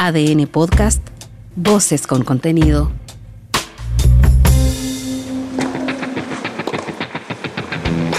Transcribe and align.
ADN 0.00 0.46
Podcast, 0.46 1.02
Voces 1.56 2.06
con 2.06 2.22
contenido. 2.22 2.92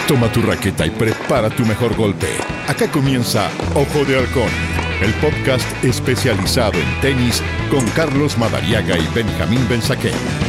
Toma 0.06 0.30
tu 0.30 0.42
raqueta 0.42 0.86
y 0.86 0.90
prepara 0.90 1.50
tu 1.50 1.66
mejor 1.66 1.96
golpe. 1.96 2.28
Acá 2.68 2.92
comienza 2.92 3.50
Ojo 3.76 4.04
de 4.04 4.18
Halcón, 4.18 4.50
el 5.02 5.14
podcast 5.22 5.66
especializado 5.82 6.74
en 6.74 7.00
tenis 7.00 7.42
con 7.72 7.88
Carlos 7.92 8.38
Madariaga 8.38 8.98
y 8.98 9.08
Benjamín 9.16 9.66
Benzaquén. 9.70 10.49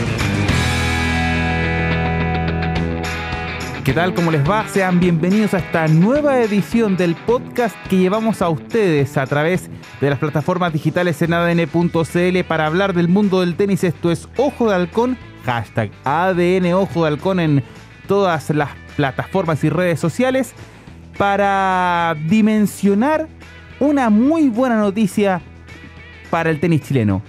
¿Qué 3.90 3.94
tal? 3.94 4.14
¿Cómo 4.14 4.30
les 4.30 4.48
va? 4.48 4.68
Sean 4.68 5.00
bienvenidos 5.00 5.52
a 5.52 5.58
esta 5.58 5.88
nueva 5.88 6.40
edición 6.40 6.96
del 6.96 7.16
podcast 7.16 7.74
que 7.88 7.96
llevamos 7.96 8.40
a 8.40 8.48
ustedes 8.48 9.16
a 9.16 9.26
través 9.26 9.68
de 10.00 10.08
las 10.08 10.20
plataformas 10.20 10.72
digitales 10.72 11.20
en 11.22 11.32
adn.cl 11.32 12.44
para 12.46 12.66
hablar 12.66 12.94
del 12.94 13.08
mundo 13.08 13.40
del 13.40 13.56
tenis. 13.56 13.82
Esto 13.82 14.12
es 14.12 14.28
Ojo 14.36 14.68
de 14.68 14.76
Halcón, 14.76 15.18
hashtag 15.44 15.90
ADN 16.04 16.72
Ojo 16.74 17.02
de 17.02 17.08
Halcón 17.08 17.40
en 17.40 17.64
todas 18.06 18.50
las 18.50 18.70
plataformas 18.94 19.64
y 19.64 19.70
redes 19.70 19.98
sociales 19.98 20.54
para 21.18 22.14
dimensionar 22.28 23.26
una 23.80 24.08
muy 24.08 24.50
buena 24.50 24.76
noticia 24.76 25.42
para 26.30 26.50
el 26.50 26.60
tenis 26.60 26.82
chileno. 26.82 27.22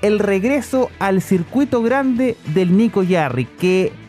El 0.00 0.20
regreso 0.20 0.92
al 1.00 1.22
circuito 1.22 1.82
grande 1.82 2.36
del 2.54 2.76
Nico 2.76 3.02
Yarri, 3.02 3.46
que 3.46 4.03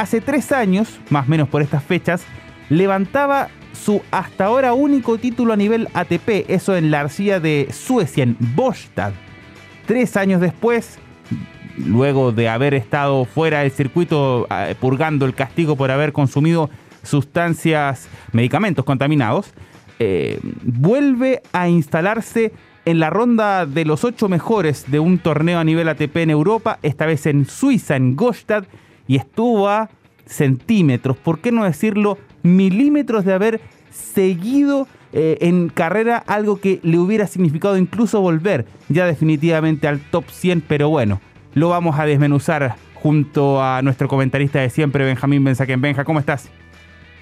hace 0.00 0.20
tres 0.20 0.52
años, 0.52 1.00
más 1.10 1.26
o 1.26 1.30
menos 1.30 1.48
por 1.48 1.62
estas 1.62 1.82
fechas, 1.82 2.24
levantaba 2.68 3.48
su 3.72 4.02
hasta 4.10 4.46
ahora 4.46 4.72
único 4.72 5.18
título 5.18 5.52
a 5.52 5.56
nivel 5.56 5.88
ATP, 5.94 6.46
eso 6.48 6.76
en 6.76 6.90
la 6.90 7.00
arcilla 7.00 7.40
de 7.40 7.68
Suecia, 7.72 8.24
en 8.24 8.36
Bostad. 8.54 9.12
Tres 9.86 10.16
años 10.16 10.40
después, 10.40 10.98
luego 11.76 12.32
de 12.32 12.48
haber 12.48 12.74
estado 12.74 13.24
fuera 13.24 13.60
del 13.60 13.70
circuito 13.70 14.46
eh, 14.50 14.74
purgando 14.80 15.26
el 15.26 15.34
castigo 15.34 15.76
por 15.76 15.90
haber 15.90 16.12
consumido 16.12 16.70
sustancias, 17.02 18.08
medicamentos 18.32 18.84
contaminados, 18.84 19.52
eh, 19.98 20.40
vuelve 20.62 21.42
a 21.52 21.68
instalarse 21.68 22.52
en 22.84 23.00
la 23.00 23.10
ronda 23.10 23.66
de 23.66 23.84
los 23.84 24.04
ocho 24.04 24.28
mejores 24.28 24.90
de 24.90 25.00
un 25.00 25.18
torneo 25.18 25.58
a 25.58 25.64
nivel 25.64 25.88
ATP 25.88 26.16
en 26.18 26.30
Europa, 26.30 26.78
esta 26.82 27.06
vez 27.06 27.26
en 27.26 27.46
Suiza, 27.46 27.96
en 27.96 28.14
Gostad, 28.16 28.64
y 29.06 29.16
estuvo 29.16 29.68
a 29.68 29.90
centímetros, 30.26 31.16
por 31.16 31.38
qué 31.38 31.52
no 31.52 31.64
decirlo, 31.64 32.18
milímetros 32.42 33.24
de 33.24 33.32
haber 33.32 33.60
seguido 33.90 34.88
eh, 35.12 35.38
en 35.40 35.68
carrera 35.68 36.22
algo 36.26 36.60
que 36.60 36.80
le 36.82 36.98
hubiera 36.98 37.26
significado 37.26 37.78
incluso 37.78 38.20
volver 38.20 38.66
ya 38.88 39.06
definitivamente 39.06 39.88
al 39.88 40.00
top 40.00 40.24
100, 40.28 40.62
pero 40.66 40.88
bueno, 40.88 41.20
lo 41.54 41.68
vamos 41.68 41.98
a 41.98 42.04
desmenuzar 42.04 42.76
junto 42.94 43.62
a 43.62 43.82
nuestro 43.82 44.08
comentarista 44.08 44.60
de 44.60 44.68
siempre, 44.68 45.04
Benjamín 45.04 45.44
Benzaquén. 45.44 45.80
Benja, 45.80 46.04
¿cómo 46.04 46.18
estás? 46.18 46.50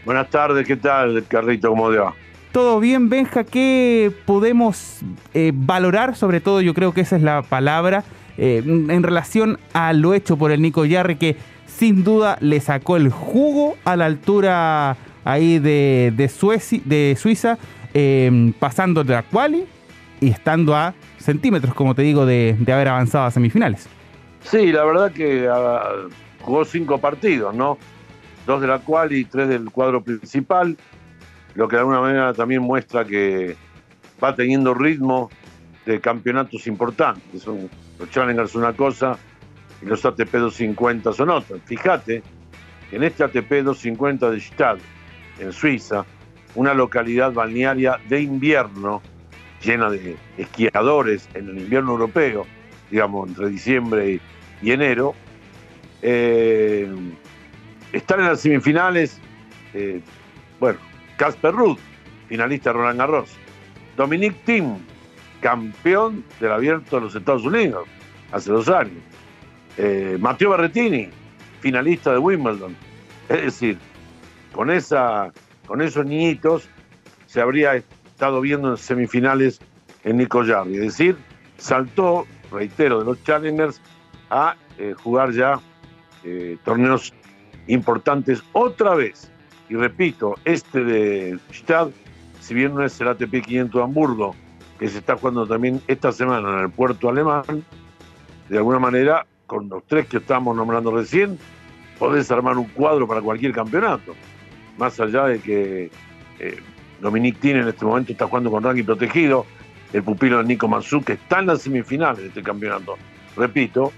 Buenas 0.05 0.29
tardes, 0.31 0.67
¿qué 0.67 0.77
tal, 0.77 1.25
Carrito? 1.29 1.69
¿Cómo 1.69 1.91
te 1.91 1.99
va? 1.99 2.15
Todo 2.53 2.81
bien, 2.81 3.09
Benja. 3.09 3.45
¿Qué 3.45 4.13
podemos 4.27 5.01
eh, 5.35 5.53
valorar? 5.55 6.17
Sobre 6.17 6.41
todo, 6.41 6.61
yo 6.61 6.73
creo 6.73 6.93
que 6.93 7.01
esa 7.01 7.17
es 7.17 7.23
la 7.23 7.43
palabra, 7.43 8.05
eh, 8.39 8.63
en 8.65 9.03
relación 9.03 9.59
a 9.73 9.93
lo 9.93 10.15
hecho 10.15 10.37
por 10.37 10.53
el 10.53 10.63
Nico 10.63 10.85
Yarri, 10.85 11.17
que 11.17 11.37
sin 11.77 12.05
duda 12.05 12.39
le 12.41 12.61
sacó 12.61 12.97
el 12.97 13.11
jugo 13.11 13.77
a 13.85 13.97
la 13.97 14.07
altura 14.07 14.97
ahí 15.25 15.59
de, 15.59 16.13
de, 16.17 16.31
de 16.85 17.17
Suiza, 17.19 17.59
eh, 17.93 18.53
pasando 18.59 19.03
de 19.05 19.15
la 19.15 19.23
quali 19.23 19.65
y 20.21 20.29
estando 20.31 20.77
a 20.77 20.95
centímetros, 21.19 21.75
como 21.75 21.95
te 21.95 22.03
digo, 22.03 22.27
de, 22.27 22.57
de 22.59 22.73
haber 22.73 22.89
avanzado 22.89 23.25
a 23.25 23.31
semifinales. 23.31 23.89
Sí, 24.43 24.73
la 24.73 24.85
verdad 24.85 25.11
que 25.13 25.49
uh, 25.49 26.11
jugó 26.43 26.65
cinco 26.65 26.99
partidos, 26.99 27.55
¿no? 27.55 27.79
Dos 28.47 28.61
de 28.61 28.67
la 28.67 28.79
cual 28.79 29.13
y 29.13 29.25
tres 29.25 29.49
del 29.49 29.71
cuadro 29.71 30.03
principal, 30.03 30.77
lo 31.55 31.67
que 31.67 31.77
de 31.77 31.81
alguna 31.81 32.01
manera 32.01 32.35
también 32.35 32.63
muestra 32.63 33.05
que 33.05 33.57
va 34.23 34.35
teniendo 34.35 34.75
ritmo 34.75 35.31
de 35.87 36.01
campeonatos 36.01 36.67
importantes. 36.67 37.47
Los 37.47 38.11
Challengers 38.11 38.55
una 38.55 38.75
cosa 38.75 39.17
los 39.85 40.05
ATP 40.05 40.33
250 40.33 41.13
son 41.13 41.31
otra. 41.31 41.57
Fíjate 41.65 42.23
que 42.91 42.97
en 42.97 43.03
este 43.03 43.25
ATP 43.25 43.51
250 43.63 44.31
de 44.31 44.41
Stade, 44.41 44.81
en 45.39 45.53
Suiza, 45.53 46.05
una 46.55 46.75
localidad 46.75 47.33
balnearia 47.33 47.99
de 48.09 48.21
invierno 48.21 49.03
llena 49.63 49.91
de 49.91 50.17
esquiadores 50.37 51.29
en 51.35 51.49
el 51.49 51.59
invierno 51.59 51.93
europeo, 51.93 52.47
digamos, 52.91 53.29
entre 53.29 53.49
diciembre 53.49 54.21
y 54.63 54.71
enero. 54.71 55.15
Eh, 56.03 56.89
están 57.93 58.21
en 58.21 58.27
las 58.27 58.41
semifinales, 58.41 59.21
eh, 59.73 60.01
bueno, 60.61 60.79
Casper 61.17 61.53
Ruth, 61.53 61.79
finalista 62.29 62.73
Roland 62.73 62.99
Garros. 62.99 63.31
Dominic 63.97 64.35
Thiem, 64.45 64.79
campeón 65.41 66.25
del 66.41 66.53
abierto 66.53 66.97
de 66.97 67.03
los 67.03 67.15
Estados 67.15 67.45
Unidos 67.45 67.87
hace 68.33 68.51
dos 68.51 68.69
años. 68.69 69.03
Eh, 69.77 70.17
Matteo 70.21 70.51
Berrettini, 70.51 71.09
finalista 71.61 72.13
de 72.13 72.19
Wimbledon. 72.19 72.77
Es 73.29 73.43
decir, 73.43 73.79
con, 74.53 74.71
esa, 74.71 75.33
con 75.67 75.83
esos 75.83 76.07
niñitos 76.07 76.69
se 77.27 77.41
habría 77.41 77.75
estado 77.75 78.41
viendo 78.41 78.71
en 78.71 78.77
semifinales 78.77 79.61
en 80.05 80.19
Nico 80.19 80.45
Jarry. 80.45 80.77
Es 80.77 80.83
decir, 80.83 81.17
saltó, 81.59 82.27
reitero, 82.53 83.01
de 83.01 83.05
los 83.07 83.23
Challengers 83.25 83.81
a 84.31 84.57
eh, 84.79 84.95
jugar 85.03 85.33
ya 85.33 85.61
eh, 86.23 86.57
torneos 86.65 87.13
importantes 87.67 88.43
otra 88.53 88.95
vez. 88.95 89.31
Y 89.69 89.75
repito, 89.75 90.35
este 90.45 90.85
de 90.85 91.39
Stad, 91.51 91.89
si 92.41 92.55
bien 92.55 92.75
no 92.75 92.85
es 92.85 93.01
el 93.01 93.09
ATP 93.09 93.43
500 93.45 93.73
de 93.73 93.83
Hamburgo, 93.83 94.37
que 94.79 94.89
se 94.89 94.99
está 94.99 95.17
jugando 95.17 95.47
también 95.47 95.81
esta 95.87 96.13
semana 96.13 96.51
en 96.51 96.59
el 96.61 96.71
puerto 96.71 97.09
alemán, 97.09 97.65
de 98.49 98.57
alguna 98.59 98.79
manera, 98.79 99.27
con 99.55 99.69
los 99.69 99.85
tres 99.87 100.09
que 100.09 100.17
estamos 100.17 100.57
nombrando 100.57 100.91
recién, 100.91 101.39
podés 102.01 102.29
armar 102.33 102.59
un 102.59 102.65
cuadro 102.65 103.07
para 103.07 103.21
cualquier 103.21 103.53
campeonato. 103.53 104.17
Más 104.79 104.99
allá 104.99 105.27
de 105.27 105.39
que 105.39 105.91
eh, 106.41 106.57
Dominique 107.01 107.39
Tine 107.41 107.61
en 107.61 107.69
este 107.69 107.85
momento 107.85 108.11
está 108.11 108.27
jugando 108.27 108.51
con 108.51 108.65
ranking 108.65 108.83
protegido, 108.83 109.47
el 109.93 110.03
pupilo 110.03 110.39
de 110.39 110.45
Nico 110.45 110.67
Mansú, 110.67 111.05
que 111.05 111.13
está 111.13 111.39
en 111.39 111.47
las 111.47 111.63
semifinales 111.63 112.19
de 112.19 112.29
este 112.29 112.43
campeonato. 112.43 112.97
Repito, 113.37 113.93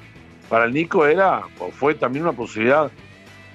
para 0.51 0.67
el 0.67 0.75
Nico 0.75 1.07
era 1.07 1.41
o 1.59 1.71
fue 1.71 1.95
también 1.95 2.25
una 2.25 2.35
posibilidad 2.35 2.91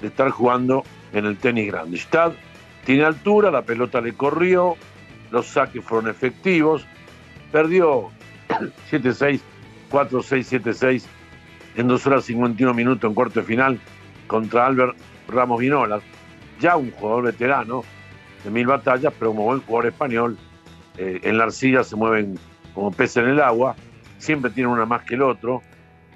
de 0.02 0.08
estar 0.08 0.32
jugando 0.32 0.84
en 1.14 1.28
el 1.28 1.38
tenis 1.38 1.68
grande. 1.68 1.98
Stad 1.98 2.32
tiene 2.84 3.04
altura, 3.04 3.52
la 3.52 3.62
pelota 3.62 4.02
le 4.02 4.14
corrió, 4.14 4.76
los 5.30 5.46
saques 5.46 5.86
fueron 5.86 6.10
efectivos, 6.10 6.84
perdió 7.52 8.10
7-6, 8.90 9.40
4-6, 9.92 10.64
7-6 10.64 11.21
en 11.76 11.88
2 11.88 12.08
horas 12.08 12.26
51 12.26 12.74
minutos 12.74 13.08
en 13.08 13.14
cuarto 13.14 13.40
de 13.42 13.46
final 13.46 13.80
contra 14.28 14.66
Albert 14.66 14.98
Ramos 15.28 15.60
Vinolas, 15.60 16.02
ya 16.60 16.76
un 16.76 16.92
jugador 16.92 17.26
veterano 17.26 17.84
de 18.44 18.50
mil 18.50 18.68
batallas, 18.68 19.14
pero 19.18 19.32
como 19.32 19.46
buen 19.46 19.62
jugador 19.62 19.88
español, 19.88 20.38
eh, 20.98 21.20
en 21.24 21.38
la 21.38 21.46
arcilla 21.46 21.84
se 21.84 21.96
mueven 21.96 22.38
como 22.74 22.92
peces 22.92 23.18
en 23.18 23.30
el 23.30 23.42
agua, 23.42 23.76
siempre 24.18 24.52
tiene 24.52 24.70
una 24.70 24.86
más 24.86 25.04
que 25.04 25.16
el 25.16 25.22
otro, 25.22 25.62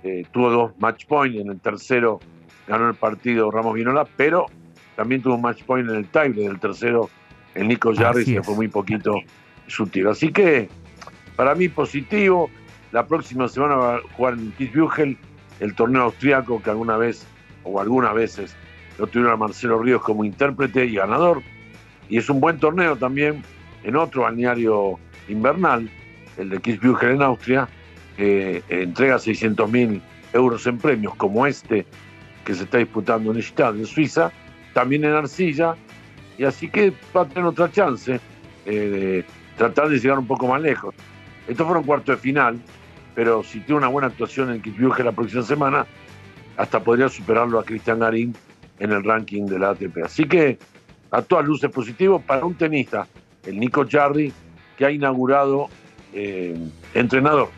eh, 0.04 0.26
tuvo 0.32 0.50
dos 0.50 0.72
match 0.80 1.06
points, 1.06 1.40
en 1.40 1.50
el 1.50 1.60
tercero 1.60 2.20
ganó 2.68 2.90
el 2.90 2.96
partido 2.96 3.52
Ramos 3.52 3.74
Vinola, 3.74 4.08
pero 4.18 4.48
también 4.96 5.22
tuvo 5.22 5.36
un 5.36 5.42
match 5.42 5.64
point 5.64 5.90
en 5.90 5.96
el 5.96 6.06
tie 6.08 6.30
del 6.30 6.60
tercero 6.60 7.10
el 7.54 7.68
Nico 7.68 7.94
Jarry, 7.94 8.26
que 8.26 8.44
fue 8.44 8.56
muy 8.56 8.68
poquito 8.68 9.16
su 9.68 9.88
tiro. 9.88 10.12
Así 10.12 10.32
que 10.32 10.70
para 11.36 11.56
mí 11.56 11.70
positivo, 11.70 12.50
la 12.91 13.06
próxima 13.06 13.47
semana 13.47 13.76
va 13.76 13.96
a 13.96 14.02
jugar 14.16 14.34
en 14.34 14.52
Kitzbühel 14.53 15.18
el 15.59 15.73
torneo 15.75 16.03
austriaco 16.03 16.61
que 16.61 16.69
alguna 16.69 16.97
vez 16.97 17.25
o 17.63 17.79
algunas 17.79 18.13
veces 18.13 18.55
lo 18.97 19.07
tuvieron 19.07 19.34
a 19.34 19.37
Marcelo 19.37 19.79
Ríos 19.79 20.02
como 20.02 20.23
intérprete 20.23 20.85
y 20.85 20.96
ganador. 20.96 21.41
Y 22.09 22.17
es 22.17 22.29
un 22.29 22.40
buen 22.40 22.59
torneo 22.59 22.96
también 22.96 23.43
en 23.84 23.96
otro 23.96 24.23
balneario 24.23 24.99
invernal, 25.28 25.90
el 26.37 26.49
de 26.49 26.59
Kitzbühel 26.59 27.16
en 27.16 27.22
Austria, 27.22 27.67
que 28.16 28.63
entrega 28.69 29.19
600 29.19 29.69
mil 29.72 30.02
euros 30.34 30.66
en 30.67 30.78
premios, 30.78 31.16
como 31.16 31.46
este 31.46 31.85
que 32.46 32.53
se 32.53 32.63
está 32.63 32.78
disputando 32.78 33.31
en 33.31 33.41
Stade, 33.41 33.79
en 33.79 33.85
Suiza, 33.85 34.31
también 34.73 35.03
en 35.03 35.13
Arcilla, 35.13 35.75
y 36.37 36.43
así 36.43 36.69
que 36.69 36.93
va 37.16 37.22
a 37.22 37.25
tener 37.25 37.46
otra 37.46 37.72
chance 37.72 38.19
eh, 38.66 38.72
de 38.72 39.25
tratar 39.57 39.90
de 39.90 39.97
llegar 39.97 40.19
un 40.19 40.28
poco 40.28 40.47
más 40.47 40.61
lejos. 40.61 40.93
Estos 41.47 41.66
fueron 41.66 41.84
cuartos 41.84 42.16
de 42.16 42.22
final, 42.22 42.59
pero 43.16 43.44
si 43.44 43.62
tiene 43.62 43.79
una 43.79 43.88
buena 43.88 44.09
actuación 44.09 44.52
en 44.52 44.62
Kitzbühel 44.62 45.06
la 45.06 45.12
próxima 45.12 45.44
semana, 45.44 45.88
hasta 46.58 46.79
podría 46.82 47.09
superarlo 47.09 47.59
a 47.59 47.64
Cristian 47.64 48.00
Garín 48.00 48.35
en 48.79 48.91
el 48.91 49.03
ranking 49.03 49.46
de 49.46 49.59
la 49.59 49.70
ATP. 49.70 50.03
Así 50.03 50.26
que 50.26 50.59
a 51.12 51.22
todas 51.22 51.46
luces 51.46 51.72
positivo 51.72 52.20
para 52.20 52.46
un 52.46 52.56
tenista, 52.56 53.08
el 53.46 53.59
Nico 53.59 53.85
Jarry, 53.90 54.34
que 54.78 54.85
ha 54.85 54.91
inaugurado 54.91 55.70
eh, 56.14 56.56
entrenador 56.94 57.50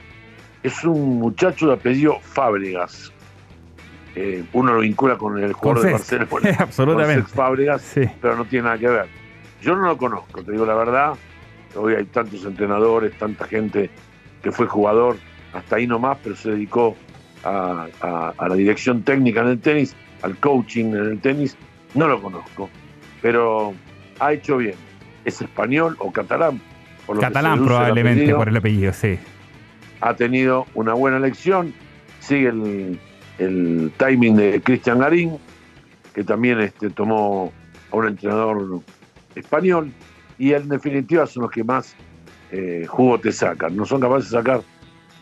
es 0.64 0.84
un 0.84 1.20
muchacho 1.20 1.68
de 1.68 1.74
apellido 1.74 2.20
Fábregas. 2.20 3.12
Eh, 4.16 4.44
uno 4.54 4.74
lo 4.74 4.80
vincula 4.80 5.18
con 5.18 5.38
el 5.42 5.54
jugador 5.54 5.86
de 5.86 5.92
Barcelona. 5.94 6.56
Absolutamente. 6.60 7.30
Fábregas, 7.30 7.96
pero 8.22 8.36
no 8.36 8.46
tiene 8.46 8.66
nada 8.66 8.78
que 8.78 8.88
ver. 8.88 9.06
Yo 9.62 9.76
no 9.76 9.88
lo 9.88 9.98
conozco, 9.98 10.44
te 10.44 10.52
digo 10.52 10.66
la 10.66 10.76
verdad. 10.76 11.14
Hoy 11.76 11.96
hay 11.96 12.06
tantos 12.06 12.46
entrenadores, 12.46 13.18
tanta 13.18 13.46
gente 13.46 13.90
que 14.42 14.52
fue 14.52 14.66
jugador, 14.68 15.18
hasta 15.58 15.78
ahí 15.78 15.88
nomás, 15.88 16.18
pero 16.24 16.36
se 16.36 16.52
dedicó 16.52 16.96
a, 17.44 17.88
la 18.40 18.56
dirección 18.56 19.04
técnica 19.04 19.42
en 19.42 19.48
el 19.48 19.60
tenis, 19.60 19.96
al 20.22 20.38
coaching 20.38 20.86
en 20.86 21.06
el 21.12 21.20
tenis. 21.20 21.58
No 21.94 22.08
lo 22.08 22.22
conozco, 22.22 22.70
pero 23.22 23.74
ha 24.20 24.34
hecho 24.34 24.58
bien. 24.58 24.76
Es 25.26 25.42
español 25.42 25.96
o 26.00 26.12
catalán. 26.12 26.62
catalán 27.20 27.66
probablemente 27.66 28.34
por 28.34 28.50
el 28.50 28.58
apellido, 28.58 28.94
sí. 28.94 29.18
Ha 30.02 30.14
tenido 30.16 30.68
una 30.76 30.94
buena 30.94 31.18
elección, 31.18 31.74
sigue 32.20 32.50
el, 32.50 33.00
el 33.40 33.92
timing 33.98 34.36
de 34.36 34.62
Cristian 34.62 35.00
Garín, 35.00 35.38
que 36.14 36.24
también 36.24 36.60
este, 36.60 36.90
tomó 36.92 37.52
a 37.92 37.96
un 37.96 38.08
entrenador 38.08 38.82
español, 39.36 39.92
y 40.38 40.54
en 40.54 40.70
definitiva 40.70 41.26
son 41.26 41.44
los 41.44 41.52
que 41.52 41.64
más 41.64 41.96
eh, 42.52 42.86
jugo 42.88 43.20
te 43.20 43.32
sacan. 43.32 43.76
No 43.76 43.86
son 43.86 44.00
capaces 44.00 44.30
de 44.30 44.38
sacar 44.38 44.62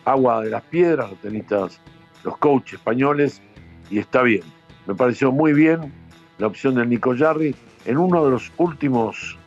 agua 0.06 0.42
de 0.42 0.52
las 0.52 0.64
piedras, 0.64 1.10
los 1.10 1.20
tenistas, 1.20 1.82
los 2.24 2.38
coaches 2.38 2.74
españoles, 2.80 3.42
y 3.90 4.00
está 4.00 4.22
bien. 4.22 4.44
Me 4.88 4.96
pareció 4.96 5.32
muy 5.32 5.54
bien 5.54 5.94
la 6.38 6.48
opción 6.48 6.76
del 6.76 6.90
Nico 6.90 7.16
Jarry. 7.18 7.56
En 7.86 7.98
uno 7.98 8.24
de 8.24 8.32
los 8.32 8.52
últimos 8.58 9.38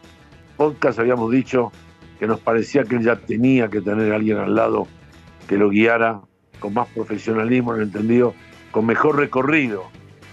podcasts 0.56 0.98
habíamos 0.98 1.30
dicho 1.30 1.72
que 2.18 2.26
nos 2.26 2.40
parecía 2.40 2.84
que 2.84 2.96
él 2.96 3.02
ya 3.02 3.16
tenía 3.16 3.68
que 3.68 3.80
tener 3.80 4.12
a 4.12 4.16
alguien 4.16 4.38
al 4.38 4.54
lado 4.54 4.86
que 5.48 5.56
lo 5.56 5.70
guiara 5.70 6.20
con 6.58 6.74
más 6.74 6.88
profesionalismo, 6.88 7.74
en 7.74 7.80
el 7.80 7.86
entendido 7.86 8.34
con 8.70 8.84
mejor 8.84 9.16
recorrido 9.16 9.84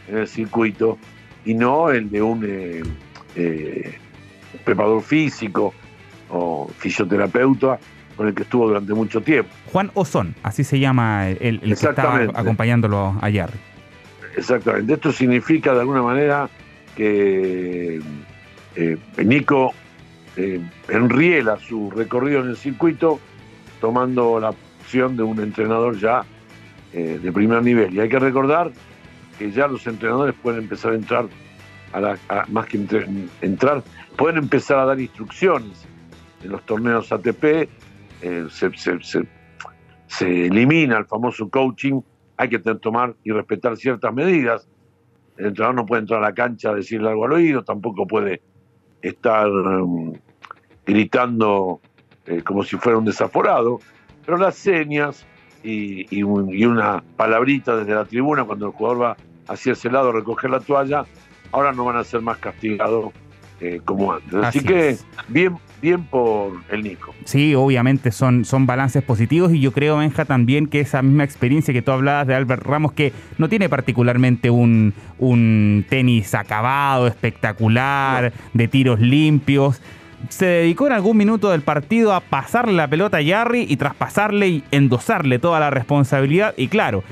en 0.08 0.18
el 0.18 0.28
circuito 0.28 0.98
y 1.46 1.54
no 1.54 1.90
el 1.92 2.10
de 2.10 2.22
un 2.22 2.44
eh, 2.46 2.84
eh, 3.36 3.98
preparador 4.64 5.02
físico 5.02 5.74
o 6.30 6.68
fisioterapeuta 6.78 7.80
con 8.16 8.28
el 8.28 8.34
que 8.34 8.44
estuvo 8.44 8.68
durante 8.68 8.94
mucho 8.94 9.22
tiempo. 9.22 9.50
Juan 9.72 9.92
Ozón, 9.94 10.36
así 10.44 10.64
se 10.64 10.80
llama 10.80 11.30
el, 11.30 11.60
que 11.60 11.72
estaba 11.72 12.22
acompañándolo 12.34 13.16
ayer. 13.22 13.50
Exactamente. 14.38 14.94
Esto 14.94 15.12
significa 15.12 15.74
de 15.74 15.82
alguna 15.82 16.02
manera 16.02 16.50
que 16.96 18.02
eh, 18.76 18.98
Nico 19.24 19.74
enriela 20.90 21.58
su 21.58 21.90
recorrido 21.92 22.42
en 22.42 22.50
el 22.50 22.58
circuito 22.58 23.20
tomando 23.80 24.40
la 24.40 24.50
opción 24.50 25.16
de 25.16 25.24
un 25.24 25.40
entrenador 25.40 25.98
ya 25.98 26.24
eh, 26.94 27.20
de 27.22 27.32
primer 27.32 27.64
nivel. 27.64 27.94
Y 27.94 28.00
hay 28.00 28.10
que 28.10 28.20
recordar 28.20 28.72
que 29.38 29.52
ya 29.52 29.68
los 29.68 29.86
entrenadores 29.88 30.36
pueden 30.42 30.62
empezar 30.62 30.94
a 30.94 30.96
entrar, 30.96 31.26
a, 31.94 32.00
la, 32.00 32.18
más 32.50 32.68
que 32.68 32.78
entrar, 33.42 33.84
pueden 34.16 34.38
empezar 34.38 34.80
a 34.80 34.86
dar 34.86 35.00
instrucciones 35.00 35.86
en 36.44 36.52
los 36.52 36.66
torneos 36.66 37.12
ATP, 37.12 37.70
eh, 38.22 38.48
se, 40.08 40.46
elimina 40.46 40.98
el 40.98 41.06
famoso 41.06 41.50
coaching, 41.50 42.02
hay 42.38 42.50
que 42.50 42.60
tomar 42.60 43.16
y 43.24 43.32
respetar 43.32 43.78
ciertas 43.78 44.14
medidas. 44.14 44.68
El 45.38 45.48
entrenador 45.48 45.76
no 45.76 45.86
puede 45.86 46.02
entrar 46.02 46.24
a 46.24 46.28
la 46.28 46.34
cancha 46.34 46.70
a 46.70 46.76
decirle 46.76 47.10
algo 47.10 47.26
al 47.26 47.34
oído, 47.34 47.64
tampoco 47.64 48.08
puede 48.08 48.42
estar 49.02 49.50
um, 49.50 50.14
gritando 50.86 51.82
eh, 52.26 52.42
como 52.42 52.64
si 52.64 52.78
fuera 52.78 52.98
un 52.98 53.06
desaforado, 53.06 53.80
pero 54.26 54.38
las 54.38 54.56
señas, 54.56 55.26
y, 55.66 56.24
una 56.24 57.04
palabrita 57.16 57.76
desde 57.76 57.96
la 57.96 58.06
tribuna 58.06 58.44
cuando 58.44 58.68
el 58.68 58.72
jugador 58.72 59.02
va 59.02 59.18
hacia 59.48 59.74
ese 59.74 59.90
lado 59.90 60.10
a 60.10 60.14
recoger 60.14 60.50
la 60.50 60.60
toalla, 60.60 61.06
ahora 61.52 61.72
no 61.72 61.86
van 61.86 61.98
a 61.98 62.04
ser 62.04 62.22
más 62.22 62.38
castigados 62.38 63.14
eh, 63.66 63.82
como 63.84 64.14
antes. 64.14 64.34
Así, 64.44 64.60
que 64.60 64.98
bien, 65.28 65.58
bien 65.82 66.04
por 66.04 66.54
el 66.70 66.84
Nico. 66.84 67.14
Sí, 67.26 67.56
obviamente 67.56 68.12
son, 68.12 68.46
son 68.46 68.66
balances 68.66 69.04
positivos 69.04 69.54
y 69.54 69.60
yo 69.60 69.72
creo, 69.72 69.98
Benja, 69.98 70.26
también 70.26 70.68
que 70.68 70.82
esa 70.82 71.02
misma 71.02 71.24
experiencia 71.24 71.74
que 71.74 71.82
tú 71.82 71.92
hablabas 71.92 72.28
de 72.28 72.36
Albert 72.36 72.64
Ramos, 72.64 72.94
que 72.94 73.14
no 73.38 73.50
tiene 73.50 73.68
particularmente 73.70 74.50
un, 74.50 74.94
un 75.18 75.86
tenis 75.90 76.36
acabado, 76.36 77.08
espectacular, 77.08 78.34
de 78.54 78.68
tiros 78.68 79.00
limpios 79.00 79.82
se 80.30 80.46
dedicó 80.46 80.88
en 80.88 80.94
algún 80.94 81.18
minuto 81.18 81.52
del 81.52 81.62
partido 81.62 82.14
a 82.14 82.20
pasarle 82.20 82.74
la 82.74 82.88
pelota 82.88 83.18
a 83.18 83.24
Jarry 83.24 83.66
y 83.70 83.78
traspasarle 83.78 84.48
y 84.48 84.64
endosarle 84.72 85.40
toda 85.40 85.60
la 85.60 85.70
responsabilidad. 85.70 86.54
Y 86.58 86.68
claro, 86.68 87.04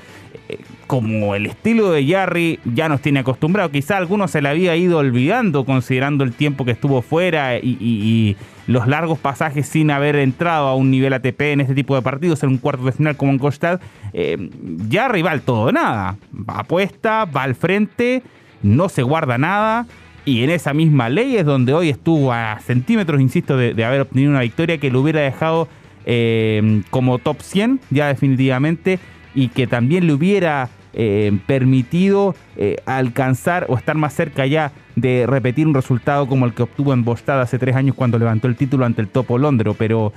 como 0.87 1.35
el 1.35 1.45
estilo 1.45 1.91
de 1.91 2.05
Jarry 2.05 2.59
ya 2.65 2.89
nos 2.89 3.01
tiene 3.01 3.19
acostumbrado, 3.19 3.71
quizá 3.71 3.97
algunos 3.97 4.31
se 4.31 4.41
le 4.41 4.49
había 4.49 4.75
ido 4.75 4.97
olvidando 4.97 5.65
considerando 5.65 6.23
el 6.23 6.33
tiempo 6.33 6.65
que 6.65 6.71
estuvo 6.71 7.01
fuera 7.01 7.57
y, 7.57 8.37
los 8.65 8.87
largos 8.87 9.19
pasajes 9.19 9.67
sin 9.67 9.91
haber 9.91 10.15
entrado 10.15 10.67
a 10.67 10.75
un 10.75 10.89
nivel 10.89 11.11
ATP 11.11 11.41
en 11.41 11.59
este 11.59 11.75
tipo 11.75 11.95
de 11.95 12.01
partidos, 12.01 12.41
en 12.43 12.49
un 12.49 12.57
cuarto 12.57 12.85
de 12.85 12.93
final 12.93 13.17
como 13.17 13.33
en 13.33 13.37
Costad, 13.37 13.81
eh, 14.13 14.49
Jarry 14.89 15.21
va 15.21 15.31
al 15.31 15.41
todo 15.41 15.73
nada, 15.73 16.15
apuesta, 16.47 17.25
va 17.25 17.43
al 17.43 17.55
frente, 17.55 18.23
no 18.61 18.87
se 18.87 19.03
guarda 19.03 19.37
nada 19.37 19.85
y 20.25 20.43
en 20.43 20.49
esa 20.49 20.73
misma 20.73 21.09
ley 21.09 21.35
es 21.35 21.45
donde 21.45 21.73
hoy 21.73 21.89
estuvo 21.89 22.31
a 22.31 22.57
centímetros, 22.61 23.19
insisto, 23.19 23.57
de, 23.57 23.83
haber 23.83 24.01
obtenido 24.01 24.31
una 24.31 24.41
victoria 24.41 24.77
que 24.77 24.89
lo 24.89 25.01
hubiera 25.01 25.19
dejado 25.19 25.67
eh, 26.05 26.81
como 26.89 27.17
top 27.19 27.41
100 27.41 27.81
ya 27.89 28.07
definitivamente 28.07 28.99
y 29.35 29.49
que 29.49 29.67
también 29.67 30.07
le 30.07 30.13
hubiera 30.13 30.69
eh, 30.93 31.37
permitido 31.47 32.35
eh, 32.55 32.77
alcanzar 32.85 33.65
o 33.67 33.77
estar 33.77 33.95
más 33.95 34.13
cerca 34.13 34.45
ya 34.45 34.71
de 34.95 35.25
repetir 35.27 35.65
un 35.65 35.73
resultado 35.73 36.27
como 36.27 36.45
el 36.45 36.53
que 36.53 36.63
obtuvo 36.63 36.93
en 36.93 37.03
Bostad 37.03 37.41
hace 37.41 37.57
tres 37.57 37.75
años 37.75 37.95
cuando 37.95 38.19
levantó 38.19 38.47
el 38.47 38.55
título 38.55 38.85
ante 38.85 39.01
el 39.01 39.07
Topo 39.07 39.39
Londro. 39.39 39.73
Pero 39.73 40.13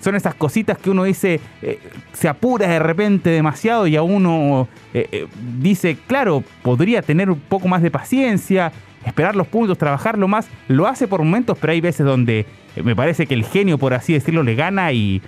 son 0.00 0.14
esas 0.14 0.34
cositas 0.34 0.78
que 0.78 0.88
uno 0.88 1.04
dice, 1.04 1.40
se 2.14 2.28
apura 2.28 2.68
de 2.68 2.78
repente 2.78 3.28
demasiado 3.28 3.86
y 3.86 3.96
a 3.96 4.02
uno 4.02 4.66
dice, 5.58 5.98
claro, 6.06 6.42
podría 6.62 7.02
tener 7.02 7.28
un 7.28 7.38
poco 7.38 7.68
más 7.68 7.82
de 7.82 7.90
paciencia, 7.90 8.72
esperar 9.06 9.36
los 9.36 9.46
puntos, 9.46 9.78
trabajarlo 9.78 10.28
más. 10.28 10.48
Lo 10.68 10.86
hace 10.86 11.08
por 11.08 11.22
momentos, 11.22 11.56
pero 11.58 11.72
hay 11.72 11.80
veces 11.80 12.04
donde 12.04 12.40
eh, 12.74 12.82
me 12.82 12.94
parece 12.94 13.26
que 13.26 13.34
el 13.34 13.44
genio, 13.44 13.78
por 13.78 13.94
así 13.94 14.12
decirlo, 14.12 14.42
le 14.42 14.54
gana 14.54 14.92
y, 14.92 15.22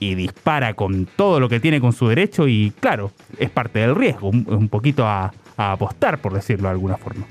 dispara 0.00 0.74
con 0.74 1.06
todo 1.06 1.40
lo 1.40 1.48
que 1.48 1.60
tiene 1.60 1.80
con 1.80 1.92
su 1.92 2.08
derecho 2.08 2.46
y 2.48 2.72
claro, 2.80 3.10
es 3.38 3.50
parte 3.50 3.78
del 3.80 3.94
riesgo, 3.94 4.28
un, 4.28 4.68
poquito 4.68 5.06
a, 5.06 5.32
apostar, 5.56 6.18
por 6.18 6.32
decirlo 6.32 6.68
de 6.68 6.72
alguna 6.72 6.96
forma. 6.96 7.24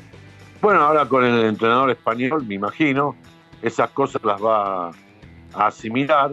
Bueno, 0.62 0.82
ahora 0.82 1.08
con 1.08 1.25
el 1.25 1.46
entrenador 1.46 1.91
español, 1.91 2.46
me 2.48 2.55
imagino, 2.55 3.15
esas 3.62 3.89
cosas 3.91 4.24
las 4.24 4.41
va 4.41 4.88
a 4.88 4.91
asimilar, 5.53 6.32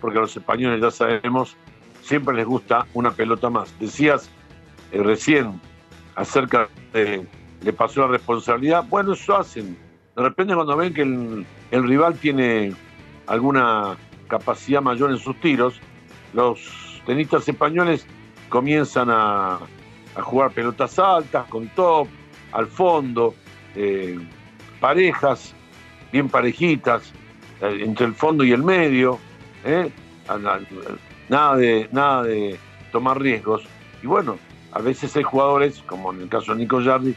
porque 0.00 0.18
a 0.18 0.22
los 0.22 0.36
españoles 0.36 0.80
ya 0.80 0.90
sabemos, 0.90 1.56
siempre 2.00 2.34
les 2.34 2.46
gusta 2.46 2.86
una 2.94 3.10
pelota 3.10 3.50
más. 3.50 3.74
Decías 3.78 4.30
eh, 4.92 5.02
recién 5.02 5.60
acerca 6.16 6.68
de 6.92 7.26
le 7.62 7.72
pasó 7.72 8.02
la 8.02 8.08
responsabilidad. 8.08 8.84
Bueno, 8.88 9.12
eso 9.12 9.36
hacen. 9.36 9.76
De 10.16 10.22
repente 10.22 10.54
cuando 10.54 10.76
ven 10.76 10.94
que 10.94 11.02
el, 11.02 11.46
rival 11.70 12.14
tiene 12.14 12.74
alguna 13.26 13.96
capacidad 14.28 14.80
mayor 14.80 15.10
en 15.10 15.18
sus 15.18 15.38
tiros, 15.40 15.80
los 16.32 17.02
tenistas 17.06 17.48
españoles 17.48 18.06
comienzan 18.48 19.08
a, 19.10 19.58
jugar 20.16 20.50
pelotas 20.50 20.98
altas, 20.98 21.46
con 21.48 21.68
top, 21.68 22.08
al 22.52 22.66
fondo, 22.66 23.34
eh, 23.76 24.18
parejas, 24.80 25.54
bien 26.10 26.28
parejitas, 26.28 27.12
eh, 27.60 27.82
entre 27.84 28.06
el 28.06 28.14
fondo 28.14 28.42
y 28.42 28.52
el 28.52 28.64
medio, 28.64 29.18
eh, 29.64 29.90
nada, 31.28 31.56
de, 31.56 31.88
nada 31.92 32.22
de 32.24 32.58
tomar 32.90 33.20
riesgos. 33.20 33.62
Y 34.02 34.06
bueno, 34.06 34.38
a 34.72 34.80
veces 34.80 35.16
hay 35.16 35.22
jugadores, 35.22 35.82
como 35.86 36.12
en 36.12 36.22
el 36.22 36.28
caso 36.28 36.52
de 36.52 36.58
Nico 36.58 36.82
Jardi, 36.82 37.14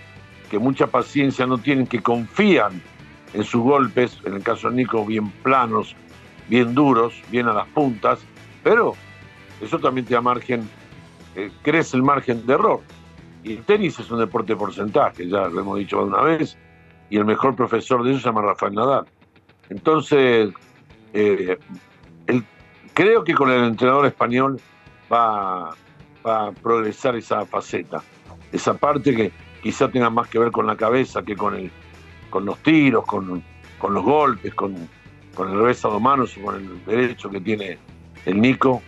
que 0.50 0.60
mucha 0.60 0.88
paciencia 0.88 1.48
no 1.48 1.58
tienen, 1.58 1.88
que 1.88 2.01
confían 2.01 2.82
en 3.34 3.44
sus 3.44 3.62
golpes, 3.62 4.20
en 4.25 4.36
el 4.36 4.44
caso 4.44 4.70
de 4.70 4.75
Nico, 4.75 5.06
bien 5.06 5.32
planos, 5.44 5.96
bien 6.51 6.75
duros, 6.75 7.13
bien 7.31 7.48
a 7.48 7.53
las 7.53 7.67
puntas, 7.70 8.20
pero 8.62 8.93
eso 9.62 9.79
también 9.79 10.05
te 10.05 10.15
da 10.15 10.20
margen, 10.20 10.70
eh, 11.38 11.50
crece 11.62 11.96
el 11.96 12.03
margen 12.03 12.46
de 12.46 12.53
error. 12.53 12.81
Y 13.41 13.53
el 13.53 13.63
tenis 13.63 13.98
es 13.98 14.12
un 14.12 14.20
deporte 14.20 14.51
de 14.51 14.60
porcentaje, 14.60 15.29
ya 15.29 15.48
lo 15.48 15.62
hemos 15.62 15.77
dicho 15.77 16.03
una 16.03 16.22
vez, 16.22 16.58
y 17.10 17.15
el 17.15 17.24
mejor 17.24 17.55
profesor 17.55 18.03
de 18.03 18.12
eso 18.12 18.20
se 18.20 18.25
llama 18.25 18.41
Rafael 18.41 18.74
Nadal. 18.74 19.05
Entonces, 19.70 20.53
eh, 21.13 21.58
creo 22.93 23.24
que 23.24 23.34
con 23.34 23.50
el 23.50 23.63
entrenador 23.63 24.05
español 24.05 24.60
va, 25.10 25.70
va 26.27 26.48
a 26.48 26.51
progresar 26.51 27.15
esa 27.15 27.46
faceta, 27.46 28.03
esa 28.51 28.74
parte 28.74 29.15
que 29.15 29.31
quizá 29.63 29.88
tenga 29.88 30.10
más 30.10 30.27
que 30.27 30.38
ver 30.38 30.51
con 30.51 30.67
la 30.67 30.75
cabeza 30.75 31.24
que 31.24 31.38
con, 31.38 31.55
el, 31.55 31.72
con 32.29 32.43
los 32.43 32.58
tiros, 32.60 33.05
con, 33.05 33.41
los 33.81 34.03
golpes, 34.03 34.53
con, 34.53 34.75
con 35.36 35.50
el 35.50 35.58
revés 35.58 35.84
a 35.86 35.90
dos 35.90 36.02
manos 36.02 36.36
o 36.38 36.46
con 36.46 36.56
el 36.56 36.86
derecho 36.86 37.30
que 37.30 37.40
tiene 37.40 37.78
el 38.26 38.42
Nico. 38.42 38.82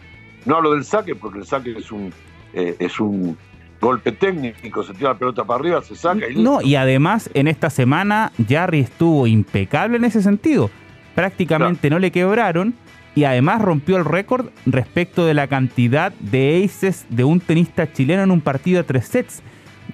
No 0.46 0.58
hablo 0.58 0.74
del 0.74 0.84
saque 0.84 1.16
porque 1.16 1.40
el 1.40 1.46
saque 1.46 1.76
es 1.78 1.92
un, 1.92 2.14
eh, 2.54 2.76
es 2.80 3.00
un 3.00 3.38
golpe 3.80 4.12
técnico, 4.12 4.84
se 4.84 4.94
tira 4.94 5.10
la 5.10 5.18
pelota 5.18 5.44
para 5.44 5.60
arriba, 5.60 5.82
se 5.82 5.96
saca 5.96 6.30
y 6.30 6.42
No, 6.42 6.62
y 6.62 6.76
además 6.76 7.30
en 7.34 7.48
esta 7.48 7.70
semana 7.70 8.32
Jarry 8.48 8.80
estuvo 8.80 9.28
impecable 9.28 9.98
en 9.98 10.06
ese 10.06 10.22
sentido. 10.22 10.70
Prácticamente 11.16 11.90
no 11.90 12.00
le 12.00 12.12
quebraron 12.12 12.74
y 13.16 13.26
además 13.26 13.62
rompió 13.62 13.98
el 13.98 14.06
récord 14.06 14.48
respecto 14.66 15.26
de 15.26 15.34
la 15.34 15.48
cantidad 15.48 16.12
de 16.14 16.64
aces 16.66 17.06
de 17.10 17.24
un 17.24 17.40
tenista 17.40 17.92
chileno 17.92 18.24
en 18.24 18.32
un 18.32 18.42
partido 18.42 18.78
de 18.78 18.84
tres 18.84 19.08
sets. 19.08 19.44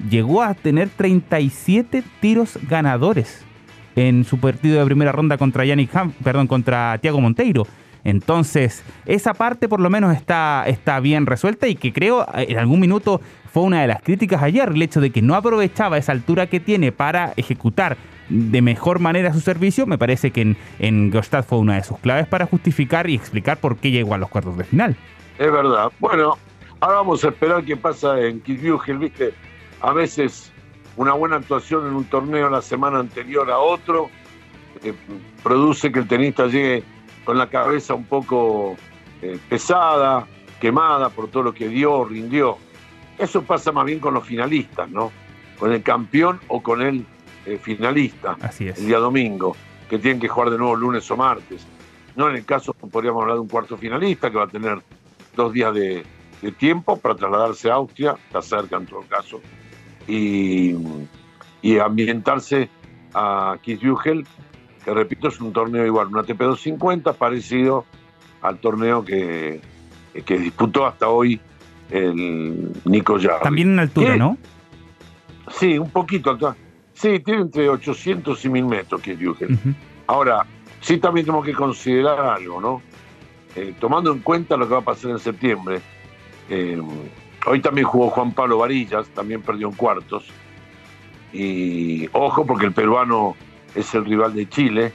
Llegó 0.10 0.42
a 0.44 0.54
tener 0.54 0.88
37 0.90 2.04
tiros 2.22 2.58
ganadores 2.70 3.44
en 3.96 4.24
su 4.24 4.40
partido 4.40 4.80
de 4.80 4.86
primera 4.86 5.12
ronda 5.12 5.38
contra 5.38 5.66
Yannick 5.66 5.96
Ham, 5.96 6.14
perdón, 6.24 6.48
contra 6.48 6.98
Tiago 7.00 7.20
Monteiro. 7.22 7.66
Entonces, 8.04 8.84
esa 9.06 9.34
parte 9.34 9.68
por 9.68 9.80
lo 9.80 9.90
menos 9.90 10.16
está, 10.16 10.64
está 10.68 11.00
bien 11.00 11.26
resuelta 11.26 11.68
y 11.68 11.76
que 11.76 11.92
creo 11.92 12.24
eh, 12.34 12.48
en 12.50 12.58
algún 12.58 12.80
minuto 12.80 13.22
fue 13.52 13.64
una 13.64 13.82
de 13.82 13.88
las 13.88 14.02
críticas 14.02 14.42
ayer, 14.42 14.70
el 14.70 14.82
hecho 14.82 15.02
de 15.02 15.10
que 15.10 15.22
no 15.22 15.36
aprovechaba 15.36 15.98
esa 15.98 16.12
altura 16.12 16.48
que 16.48 16.60
tiene 16.60 16.92
para 16.92 17.34
ejecutar 17.36 17.98
de 18.30 18.62
mejor 18.62 19.00
manera 19.00 19.34
su 19.34 19.42
servicio, 19.42 19.88
me 19.88 19.98
parece 19.98 20.32
que 20.32 20.42
en, 20.42 20.58
en 20.78 21.12
fue 21.48 21.58
una 21.58 21.76
de 21.76 21.84
sus 21.84 21.98
claves 21.98 22.28
para 22.28 22.46
justificar 22.46 23.10
y 23.10 23.16
explicar 23.16 23.58
por 23.58 23.78
qué 23.78 23.90
llegó 23.90 24.14
a 24.14 24.18
los 24.20 24.30
cuartos 24.30 24.56
de 24.56 24.64
final. 24.64 24.96
Es 25.40 25.52
verdad. 25.52 25.92
Bueno, 26.00 26.38
ahora 26.80 26.98
vamos 26.98 27.24
a 27.24 27.30
esperar 27.30 27.64
qué 27.64 27.76
pasa 27.76 28.20
en 28.22 28.40
Kitzbühel, 28.42 29.00
viste, 29.00 29.34
a 29.82 29.94
veces 29.94 30.52
una 30.98 31.14
buena 31.14 31.38
actuación 31.38 31.88
en 31.88 31.94
un 31.94 32.06
torneo 32.06 32.50
la 32.50 32.62
semana 32.62 33.00
anterior 33.00 33.50
a 33.52 33.60
otro 33.60 34.10
eh, 34.84 34.94
produce 35.44 35.92
que 35.92 36.00
el 36.00 36.08
tenista 36.08 36.48
llegue 36.48 36.84
con 37.26 37.38
la 37.38 37.50
cabeza 37.50 37.94
un 37.94 38.06
poco 38.06 38.76
eh, 39.22 39.38
pesada, 39.50 40.28
quemada 40.60 41.10
por 41.10 41.30
todo 41.30 41.44
lo 41.44 41.54
que 41.54 41.68
dio, 41.68 42.06
rindió. 42.06 42.58
Eso 43.18 43.44
pasa 43.44 43.72
más 43.72 43.86
bien 43.86 44.00
con 44.00 44.14
los 44.14 44.26
finalistas, 44.26 44.90
¿no? 44.90 45.12
Con 45.58 45.74
el 45.74 45.84
campeón 45.84 46.40
o 46.48 46.64
con 46.64 46.82
el 46.82 47.06
eh, 47.46 47.60
finalista 47.62 48.38
Así 48.42 48.68
es. 48.68 48.78
el 48.80 48.88
día 48.88 49.00
domingo, 49.00 49.56
que 49.90 50.00
tienen 50.00 50.20
que 50.20 50.28
jugar 50.28 50.50
de 50.52 50.58
nuevo 50.58 50.76
lunes 50.76 51.10
o 51.12 51.18
martes. 51.18 51.66
No 52.16 52.30
en 52.30 52.36
el 52.36 52.46
caso, 52.46 52.74
podríamos 52.74 53.22
hablar 53.22 53.36
de 53.36 53.42
un 53.42 53.48
cuarto 53.48 53.78
finalista 53.78 54.30
que 54.30 54.38
va 54.38 54.46
a 54.46 54.48
tener 54.48 54.82
dos 55.36 55.54
días 55.54 55.74
de, 55.74 56.06
tiempo 56.58 56.98
para 56.98 57.16
trasladarse 57.16 57.70
a 57.70 57.76
Austria, 57.76 58.16
está 58.28 58.42
cerca 58.42 58.78
en 58.78 58.86
todo 58.86 59.02
caso, 59.10 59.42
y, 60.10 61.78
ambientarse 61.80 62.70
a 63.14 63.58
Kitzbühel, 63.62 64.26
que 64.84 64.94
repito 64.94 65.28
es 65.28 65.40
un 65.40 65.54
torneo 65.54 65.86
igual, 65.86 66.08
un 66.08 66.20
ATP 66.20 66.40
250 66.40 67.14
parecido 67.14 67.86
al 68.42 68.60
torneo 68.60 69.04
que, 69.04 69.62
que 70.26 70.38
disputó 70.38 70.86
hasta 70.86 71.10
hoy 71.10 71.40
el 71.92 72.72
Nico 72.86 73.18
Jarry. 73.20 73.44
También 73.44 73.74
en 73.74 73.80
altura, 73.80 74.16
¿no? 74.16 74.38
Sí, 75.52 75.78
un 75.78 75.90
poquito 75.90 76.30
altura. 76.30 76.56
Sí, 76.94 77.20
tiene 77.20 77.42
entre 77.42 77.70
800 77.70 78.44
y 78.46 78.50
1000 78.50 78.66
metros 78.66 79.02
que 79.02 79.18
Ahora, 80.08 80.46
sí 80.82 80.98
también 80.98 81.26
tenemos 81.26 81.46
que 81.46 81.54
considerar 81.54 82.20
algo, 82.20 82.60
¿no? 82.60 82.82
Eh, 83.56 83.74
tomando 83.80 84.12
en 84.12 84.20
cuenta 84.20 84.58
lo 84.58 84.68
que 84.68 84.74
va 84.74 84.80
a 84.80 84.84
pasar 84.84 85.12
en 85.12 85.20
septiembre. 85.20 85.82
Eh, 86.50 86.82
hoy 87.46 87.62
también 87.62 87.88
jugó 87.88 88.10
Juan 88.10 88.32
Pablo 88.32 88.58
Varillas, 88.58 89.08
también 89.10 89.42
perdió 89.42 89.68
en 89.68 89.76
cuartos. 89.76 90.26
Y 91.32 92.08
ojo, 92.12 92.46
porque 92.46 92.66
el 92.66 92.74
peruano 92.74 93.36
es 93.76 93.94
el 93.94 94.06
rival 94.06 94.34
de 94.34 94.50
Chile 94.50 94.92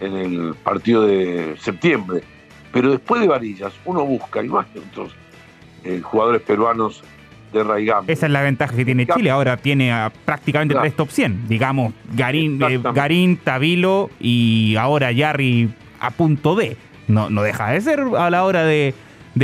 en 0.00 0.16
el 0.16 0.54
partido 0.54 1.06
de 1.06 1.56
septiembre. 1.58 2.22
Pero 2.72 2.90
después 2.90 3.20
de 3.20 3.28
Varillas, 3.28 3.72
uno 3.84 4.04
busca, 4.04 4.42
y 4.42 4.48
más 4.48 4.66
que 4.66 4.78
otros 4.78 5.12
eh, 5.84 6.00
jugadores 6.02 6.42
peruanos 6.42 7.02
de 7.52 7.64
Raigam. 7.64 8.04
Esa 8.08 8.26
es 8.26 8.32
la 8.32 8.42
ventaja 8.42 8.76
que 8.76 8.84
tiene 8.84 9.06
Chile. 9.06 9.30
Ahora 9.30 9.56
tiene 9.56 9.92
prácticamente 10.24 10.74
tres 10.74 10.94
top 10.94 11.10
100. 11.10 11.48
Digamos, 11.48 11.94
Garín, 12.12 12.62
eh, 12.62 12.80
Garín, 12.94 13.38
Tabilo 13.38 14.10
y 14.20 14.76
ahora 14.76 15.12
Yarri 15.12 15.70
a 16.00 16.10
punto 16.10 16.54
de. 16.54 16.76
No, 17.08 17.30
no 17.30 17.42
deja 17.42 17.70
de 17.70 17.80
ser 17.80 18.00
a 18.00 18.28
la 18.28 18.44
hora 18.44 18.64
de, 18.64 18.94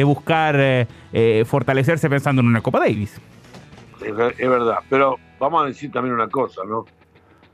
buscar 0.03 0.57
eh, 0.59 1.45
fortalecerse 1.47 2.11
pensando 2.11 2.41
en 2.41 2.49
una 2.49 2.61
Copa 2.61 2.81
Davis. 2.81 3.21
Es, 4.01 4.17
verdad, 4.17 4.79
pero 4.91 5.19
vamos 5.39 5.63
a 5.63 5.67
decir 5.67 5.93
también 5.93 6.15
una 6.15 6.29
cosa, 6.29 6.63
¿no? 6.67 6.85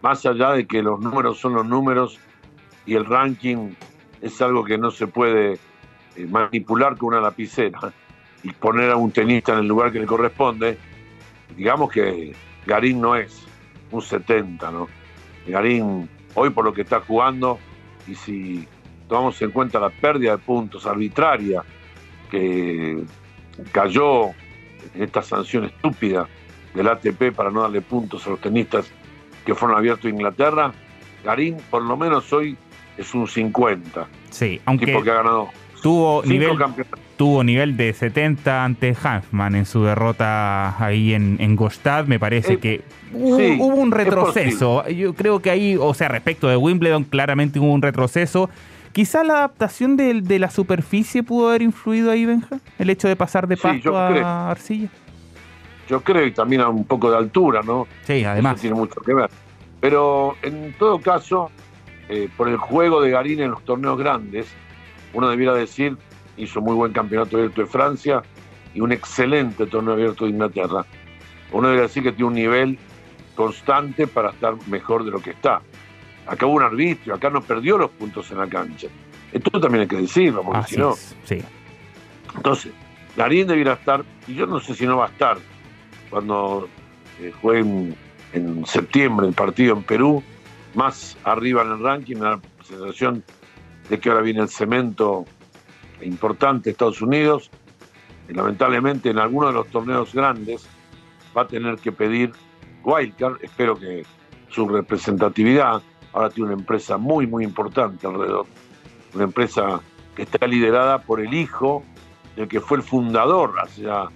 Más 0.00 0.24
allá 0.24 0.52
de 0.52 0.66
que 0.66 0.82
los 0.82 0.98
números 1.00 1.38
son 1.38 1.54
los 1.54 1.66
números 1.66 2.18
y 2.86 2.94
el 2.94 3.04
ranking 3.04 3.74
es 4.22 4.40
algo 4.40 4.64
que 4.64 4.78
no 4.78 4.90
se 4.90 5.06
puede 5.06 5.58
manipular 6.28 6.96
con 6.96 7.08
una 7.08 7.20
lapicera 7.20 7.92
y 8.42 8.50
poner 8.52 8.90
a 8.90 8.96
un 8.96 9.12
tenista 9.12 9.52
en 9.52 9.58
el 9.58 9.68
lugar 9.68 9.92
que 9.92 10.00
le 10.00 10.06
corresponde, 10.06 10.78
digamos 11.56 11.90
que 11.90 12.34
Garín 12.66 13.00
no 13.00 13.16
es 13.16 13.46
un 13.90 14.02
70, 14.02 14.70
¿no? 14.70 14.88
Garín, 15.46 16.08
hoy 16.34 16.50
por 16.50 16.64
lo 16.64 16.72
que 16.72 16.82
está 16.82 17.00
jugando, 17.00 17.58
y 18.06 18.14
si 18.14 18.66
tomamos 19.08 19.40
en 19.42 19.50
cuenta 19.50 19.78
la 19.78 19.90
pérdida 19.90 20.32
de 20.32 20.38
puntos 20.38 20.86
arbitraria 20.86 21.62
que 22.30 23.02
cayó 23.72 24.28
en 24.94 25.02
esta 25.02 25.22
sanción 25.22 25.64
estúpida 25.64 26.28
del 26.74 26.88
ATP 26.88 27.32
para 27.34 27.50
no 27.50 27.62
darle 27.62 27.80
puntos 27.80 28.26
a 28.26 28.30
los 28.30 28.40
tenistas 28.40 28.90
que 29.44 29.54
fueron 29.54 29.76
abiertos 29.76 30.06
en 30.06 30.16
Inglaterra, 30.16 30.72
Garín 31.24 31.56
por 31.70 31.82
lo 31.82 31.96
menos 31.96 32.32
hoy 32.32 32.56
es 32.96 33.14
un 33.14 33.26
50. 33.26 34.06
Sí, 34.30 34.60
aunque 34.64 34.86
tipo 34.86 35.02
que 35.02 35.10
ha 35.10 35.14
ganado 35.14 35.48
tuvo 35.82 36.22
nivel 36.24 36.56
tuvo 37.16 37.44
nivel 37.44 37.76
de 37.76 37.92
70 37.92 38.64
ante 38.64 38.96
Hanfman 39.00 39.54
en 39.54 39.66
su 39.66 39.82
derrota 39.84 40.82
ahí 40.82 41.12
en, 41.12 41.36
en 41.38 41.54
Gostad. 41.54 42.06
Me 42.06 42.18
parece 42.18 42.58
que 42.58 42.82
hubo, 43.12 43.66
un 43.66 43.90
retroceso. 43.90 44.88
Yo 44.88 45.14
creo 45.14 45.40
que 45.40 45.50
ahí, 45.50 45.76
o 45.78 45.92
sea, 45.92 46.08
respecto 46.08 46.48
de 46.48 46.56
Wimbledon, 46.56 47.04
claramente 47.04 47.58
hubo 47.58 47.72
un 47.72 47.82
retroceso. 47.82 48.48
Quizá 48.92 49.22
la 49.22 49.34
adaptación 49.34 49.96
de, 49.96 50.38
la 50.38 50.50
superficie 50.50 51.22
pudo 51.22 51.48
haber 51.48 51.62
influido 51.62 52.10
ahí, 52.10 52.26
Benja, 52.26 52.58
el 52.78 52.90
hecho 52.90 53.06
de 53.08 53.16
pasar 53.16 53.46
de 53.46 53.56
pasto 53.56 53.96
a 53.96 54.50
arcilla. 54.50 54.88
Yo 55.88 56.00
creo 56.02 56.24
que 56.24 56.30
también 56.32 56.60
a 56.60 56.68
un 56.68 56.84
poco 56.84 57.10
de 57.10 57.16
altura, 57.16 57.62
¿no? 57.62 57.86
Sí, 58.04 58.24
además. 58.24 58.60
tiene 58.60 58.76
mucho 58.76 59.00
que 59.00 59.14
ver. 59.14 59.30
Pero 59.80 60.36
en 60.42 60.74
todo 60.78 61.00
caso, 61.00 61.50
eh, 62.08 62.28
por 62.36 62.48
el 62.48 62.56
juego 62.56 63.00
de 63.00 63.10
Garín 63.10 63.40
en 63.40 63.50
los 63.50 63.64
torneos 63.64 63.98
grandes, 63.98 64.46
uno 65.12 65.28
debiera 65.28 65.54
decir 65.54 65.96
hizo 66.36 66.60
muy 66.60 66.74
buen 66.74 66.92
campeonato 66.92 67.36
abierto 67.36 67.60
de 67.60 67.66
Francia 67.66 68.22
y 68.74 68.80
un 68.80 68.92
excelente 68.92 69.66
torneo 69.66 69.94
abierto 69.94 70.24
de 70.24 70.30
Inglaterra. 70.30 70.84
Uno 71.52 71.68
debe 71.68 71.82
decir 71.82 72.02
que 72.02 72.12
tiene 72.12 72.28
un 72.28 72.34
nivel 72.34 72.78
constante 73.34 74.06
para 74.06 74.30
estar 74.30 74.54
mejor 74.68 75.04
de 75.04 75.10
lo 75.10 75.20
que 75.20 75.30
está. 75.30 75.60
Acá 76.26 76.46
hubo 76.46 76.56
un 76.56 76.62
arbitrio, 76.62 77.14
acá 77.14 77.30
no 77.30 77.40
perdió 77.40 77.78
los 77.78 77.90
puntos 77.90 78.30
en 78.30 78.38
la 78.38 78.46
cancha. 78.46 78.88
Esto 79.32 79.60
también 79.60 79.82
hay 79.82 79.88
que 79.88 79.96
decirlo, 79.96 80.42
porque 80.42 80.62
si 80.68 80.76
no. 80.76 80.94
Sí. 81.24 81.42
Entonces, 82.36 82.72
Garín 83.16 83.46
debiera 83.46 83.74
estar, 83.74 84.04
y 84.26 84.34
yo 84.34 84.46
no 84.46 84.60
sé 84.60 84.74
si 84.74 84.86
no 84.86 84.98
va 84.98 85.06
a 85.06 85.08
estar 85.08 85.38
cuando 86.08 86.68
eh, 87.20 87.32
juegue 87.40 87.94
en, 88.32 88.66
septiembre 88.66 89.26
el 89.26 89.34
partido 89.34 89.76
en 89.76 89.82
Perú, 89.82 90.22
más 90.74 91.16
arriba 91.24 91.62
en 91.62 91.72
el 91.72 91.80
ranking, 91.80 92.16
me 92.16 92.20
da 92.20 92.30
la 92.36 92.64
sensación 92.64 93.24
de 93.88 93.98
que 93.98 94.08
ahora 94.08 94.22
viene 94.22 94.40
el 94.40 94.48
cemento 94.48 95.24
importante 96.02 96.70
Estados 96.70 97.02
Unidos. 97.02 97.50
Y 98.28 98.34
lamentablemente 98.34 99.10
en 99.10 99.18
algunos 99.18 99.50
de 99.50 99.54
los 99.54 99.66
torneos 99.68 100.14
grandes 100.14 100.68
va 101.36 101.42
a 101.42 101.46
tener 101.48 101.76
que 101.76 101.90
pedir 101.90 102.32
wildcard. 102.84 103.42
Espero 103.42 103.76
que 103.76 104.04
su 104.48 104.68
representatividad 104.68 105.82
ahora 106.12 106.30
tiene 106.30 106.50
una 106.50 106.60
empresa 106.60 106.96
muy, 106.96 107.26
muy 107.26 107.44
importante 107.44 108.06
alrededor. 108.06 108.46
Una 109.14 109.24
empresa 109.24 109.80
que 110.14 110.22
está 110.22 110.46
liderada 110.46 110.98
por 111.02 111.20
el 111.20 111.34
hijo 111.34 111.82
del 112.36 112.48
que 112.48 112.60
fue 112.60 112.78
el 112.78 112.82
fundador 112.82 113.54
hace 113.62 113.82
ya 113.82 114.08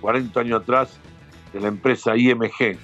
40 0.00 0.40
años 0.40 0.62
atrás 0.62 0.98
de 1.52 1.60
la 1.60 1.68
empresa 1.68 2.16
IMG, 2.16 2.76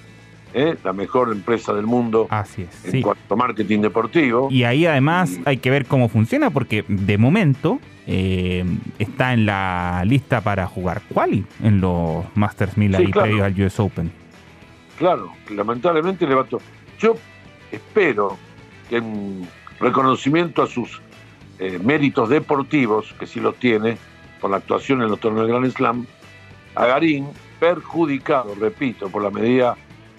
¿eh? 0.54 0.76
la 0.82 0.92
mejor 0.92 1.32
empresa 1.32 1.72
del 1.72 1.86
mundo 1.86 2.26
Así 2.30 2.66
en 2.84 3.02
cuanto 3.02 3.34
a 3.34 3.36
marketing 3.36 3.80
deportivo. 3.80 4.48
Y 4.50 4.64
ahí 4.64 4.86
además 4.86 5.38
hay 5.44 5.58
que 5.58 5.70
ver 5.70 5.86
cómo 5.86 6.08
funciona, 6.08 6.50
porque 6.50 6.84
de 6.88 7.18
momento 7.18 7.80
eh, 8.06 8.64
está 8.98 9.32
en 9.32 9.46
la 9.46 10.02
lista 10.06 10.40
para 10.40 10.66
jugar 10.66 11.02
quali 11.12 11.44
en 11.62 11.80
los 11.80 12.24
Masters 12.34 12.76
1000 12.76 13.00
y 13.00 13.06
previos 13.08 13.42
al 13.42 13.60
US 13.60 13.80
Open. 13.80 14.10
Claro, 14.98 15.32
lamentablemente 15.50 16.26
le 16.26 16.34
va 16.34 16.42
a 16.42 16.46
Yo 16.98 17.16
espero 17.70 18.38
que 18.88 18.96
en 18.96 19.48
reconocimiento 19.80 20.62
a 20.62 20.66
sus 20.66 21.00
eh, 21.58 21.78
méritos 21.82 22.28
deportivos, 22.28 23.14
que 23.18 23.26
sí 23.26 23.40
los 23.40 23.56
tiene, 23.56 23.98
por 24.40 24.50
la 24.50 24.58
actuación 24.58 25.02
en 25.02 25.08
los 25.08 25.20
torneos 25.20 25.46
de 25.46 25.52
Grand 25.52 25.70
Slam, 25.70 26.06
a 26.74 26.86
Garín, 26.86 27.28
perjudicado, 27.58 28.54
repito, 28.54 29.08
por 29.08 29.22
la 29.22 29.30
medida 29.30 29.76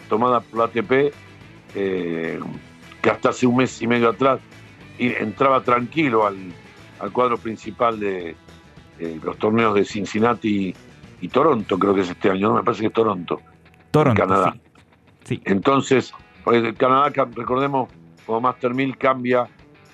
tomada 0.09 0.41
por 0.41 0.59
la 0.59 0.65
ATP, 0.65 1.13
eh, 1.75 2.39
que 3.01 3.09
hasta 3.09 3.29
hace 3.29 3.45
un 3.45 3.57
mes 3.57 3.81
y 3.81 3.87
medio 3.87 4.09
atrás 4.09 4.39
entraba 4.97 5.61
tranquilo 5.61 6.25
al, 6.25 6.37
al 6.99 7.11
cuadro 7.11 7.37
principal 7.37 7.99
de, 7.99 8.35
eh, 8.99 9.19
los 9.23 9.37
torneos 9.37 9.75
de 9.75 9.85
Cincinnati 9.85 10.73
y, 11.21 11.27
Toronto, 11.27 11.77
creo 11.77 11.93
que 11.93 12.01
es 12.01 12.09
este 12.09 12.31
año, 12.31 12.49
no 12.49 12.55
me 12.55 12.63
parece 12.63 12.81
que 12.81 12.87
es 12.87 12.93
Toronto. 12.93 13.41
Toronto, 13.91 14.19
Canadá. 14.19 14.55
Sí. 15.23 15.39
Entonces, 15.45 16.13
Canadá, 16.77 17.11
recordemos, 17.35 17.89
como 18.27 18.41
Master 18.41 18.73
1000 18.73 18.97
cambia, 18.97 19.47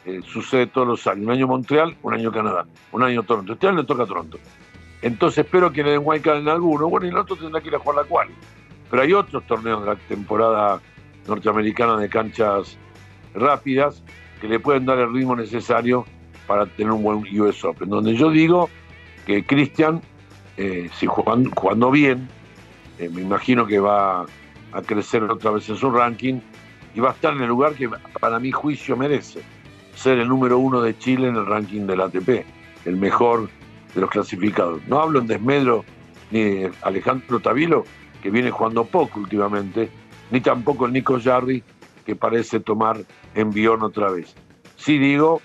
eh, 0.05 0.19
sucede 0.25 0.67
todos 0.67 0.87
los 0.87 1.07
años. 1.07 1.25
Un 1.25 1.31
año 1.31 1.47
Montreal, 1.47 1.95
un 2.01 2.13
año 2.15 2.31
Canadá, 2.31 2.65
un 2.91 3.03
año 3.03 3.23
Toronto. 3.23 3.53
Este 3.53 3.67
año 3.67 3.77
le 3.77 3.83
toca 3.85 4.03
a 4.03 4.05
Toronto. 4.07 4.39
Entonces 5.03 5.45
espero 5.45 5.71
que 5.71 5.83
le 5.83 5.91
den 5.91 6.01
wildcard 6.03 6.39
en 6.39 6.49
alguno. 6.49 6.89
Bueno, 6.89 7.05
y 7.05 7.09
el 7.09 7.17
otro 7.17 7.35
tendrá 7.35 7.61
que 7.61 7.69
ir 7.69 7.75
a 7.75 7.79
jugar 7.79 7.97
la 7.97 8.03
cual. 8.03 8.29
Pero 8.89 9.03
hay 9.03 9.13
otros 9.13 9.45
torneos 9.45 9.81
de 9.81 9.87
la 9.87 9.95
temporada 9.95 10.81
norteamericana 11.27 11.97
de 11.97 12.09
canchas 12.09 12.77
rápidas 13.35 14.03
que 14.41 14.47
le 14.47 14.59
pueden 14.59 14.85
dar 14.85 14.97
el 14.97 15.13
ritmo 15.13 15.35
necesario 15.35 16.05
para 16.47 16.65
tener 16.65 16.91
un 16.91 17.03
buen 17.03 17.39
US 17.39 17.63
Open. 17.63 17.87
Donde 17.87 18.15
yo 18.15 18.31
digo 18.31 18.69
que 19.27 19.45
Cristian, 19.45 20.01
eh, 20.57 20.89
si 20.95 21.05
jugando, 21.05 21.51
jugando 21.55 21.91
bien, 21.91 22.27
eh, 22.97 23.09
me 23.13 23.21
imagino 23.21 23.67
que 23.67 23.79
va 23.79 24.25
a 24.71 24.81
crecer 24.81 25.23
otra 25.23 25.51
vez 25.51 25.69
en 25.69 25.77
su 25.77 25.91
ranking 25.91 26.39
y 26.93 26.99
va 26.99 27.09
a 27.09 27.13
estar 27.13 27.33
en 27.33 27.41
el 27.41 27.47
lugar 27.47 27.73
que 27.75 27.89
para 28.19 28.39
mi 28.39 28.51
juicio 28.51 28.95
merece, 28.95 29.41
ser 29.95 30.19
el 30.19 30.27
número 30.27 30.57
uno 30.59 30.81
de 30.81 30.97
Chile 30.97 31.27
en 31.27 31.35
el 31.35 31.45
ranking 31.45 31.87
del 31.87 32.01
ATP, 32.01 32.45
el 32.85 32.97
mejor 32.97 33.49
de 33.93 34.01
los 34.01 34.09
clasificados. 34.09 34.81
No 34.87 34.99
hablo 34.99 35.19
en 35.19 35.27
desmedro 35.27 35.85
ni 36.31 36.63
Alejandro 36.81 37.39
Tavilo, 37.39 37.83
que 38.21 38.29
viene 38.29 38.51
jugando 38.51 38.85
poco 38.85 39.19
últimamente, 39.19 39.89
ni 40.31 40.41
tampoco 40.41 40.85
el 40.85 40.93
Nico 40.93 41.19
Jarry, 41.19 41.63
que 42.05 42.15
parece 42.15 42.59
tomar 42.59 42.97
envión 43.35 43.83
otra 43.83 44.11
vez. 44.11 44.35
Sí 44.77 44.97
digo 44.97 45.41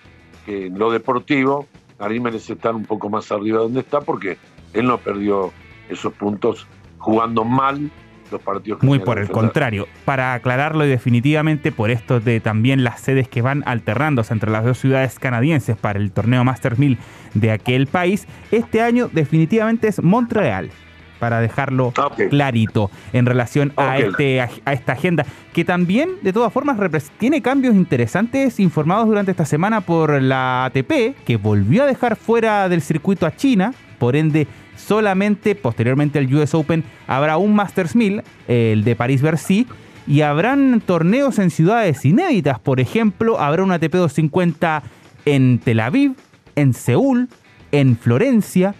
que 0.46 0.66
en 0.66 0.78
lo 0.78 0.90
deportivo, 0.90 1.66
Ari 1.98 2.20
merece 2.20 2.54
estar 2.54 2.74
un 2.74 2.84
poco 2.84 3.08
más 3.08 3.30
arriba 3.32 3.58
de 3.58 3.64
donde 3.64 3.80
está, 3.80 4.00
porque 4.00 4.38
él 4.72 4.86
no 4.86 4.98
perdió 4.98 5.52
esos 5.88 6.12
puntos 6.14 6.66
jugando 6.98 7.44
mal 7.44 7.90
los 8.30 8.40
partidos. 8.42 8.82
Muy 8.82 8.98
por 8.98 9.18
el 9.18 9.28
contrario, 9.28 9.86
para 10.04 10.34
aclararlo 10.34 10.84
y 10.84 10.88
definitivamente 10.88 11.72
por 11.72 11.90
esto 11.90 12.20
de 12.20 12.40
también 12.40 12.84
las 12.84 13.00
sedes 13.00 13.28
que 13.28 13.42
van 13.42 13.62
alternándose 13.66 14.32
entre 14.32 14.50
las 14.50 14.64
dos 14.64 14.78
ciudades 14.78 15.18
canadienses 15.18 15.76
para 15.76 15.98
el 15.98 16.12
torneo 16.12 16.44
Masters 16.44 16.78
1000 16.78 16.98
de 17.34 17.50
aquel 17.50 17.86
país, 17.86 18.26
este 18.50 18.82
año 18.82 19.08
definitivamente 19.12 19.88
es 19.88 20.02
Montreal 20.02 20.70
para 21.18 21.40
dejarlo 21.40 21.92
ah, 21.98 22.10
clarito 22.30 22.90
en 23.12 23.26
relación 23.26 23.72
a, 23.76 23.98
este, 23.98 24.40
a, 24.40 24.72
esta 24.72 24.92
agenda, 24.92 25.26
que 25.52 25.64
también 25.64 26.10
de 26.22 26.32
todas 26.32 26.52
formas 26.52 26.78
tiene 27.18 27.42
cambios 27.42 27.74
interesantes 27.74 28.60
informados 28.60 29.08
durante 29.08 29.32
esta 29.32 29.44
semana 29.44 29.80
por 29.80 30.20
la 30.22 30.66
ATP, 30.66 31.16
que 31.24 31.36
volvió 31.36 31.82
a 31.82 31.86
dejar 31.86 32.16
fuera 32.16 32.68
del 32.68 32.82
circuito 32.82 33.26
a 33.26 33.34
China, 33.34 33.74
por 33.98 34.16
ende 34.16 34.46
solamente 34.78 35.54
posteriormente 35.54 36.18
al 36.18 36.34
US 36.34 36.54
Open 36.54 36.84
habrá 37.06 37.36
un 37.36 37.54
Masters 37.54 37.94
1000, 37.94 38.22
el 38.46 38.84
de 38.84 38.96
París-Bercy, 38.96 39.66
y 40.06 40.22
habrán 40.22 40.80
torneos 40.80 41.38
en 41.38 41.50
ciudades 41.50 42.04
inéditas. 42.04 42.58
Por 42.58 42.80
ejemplo, 42.80 43.38
habrá 43.38 43.62
un 43.62 43.72
ATP 43.72 43.92
250 43.92 44.82
en 45.26 45.58
Tel 45.58 45.80
Aviv, 45.80 46.14
en 46.56 46.72
Seúl, 46.72 47.28
en 47.72 47.96
Florencia, 47.96 48.74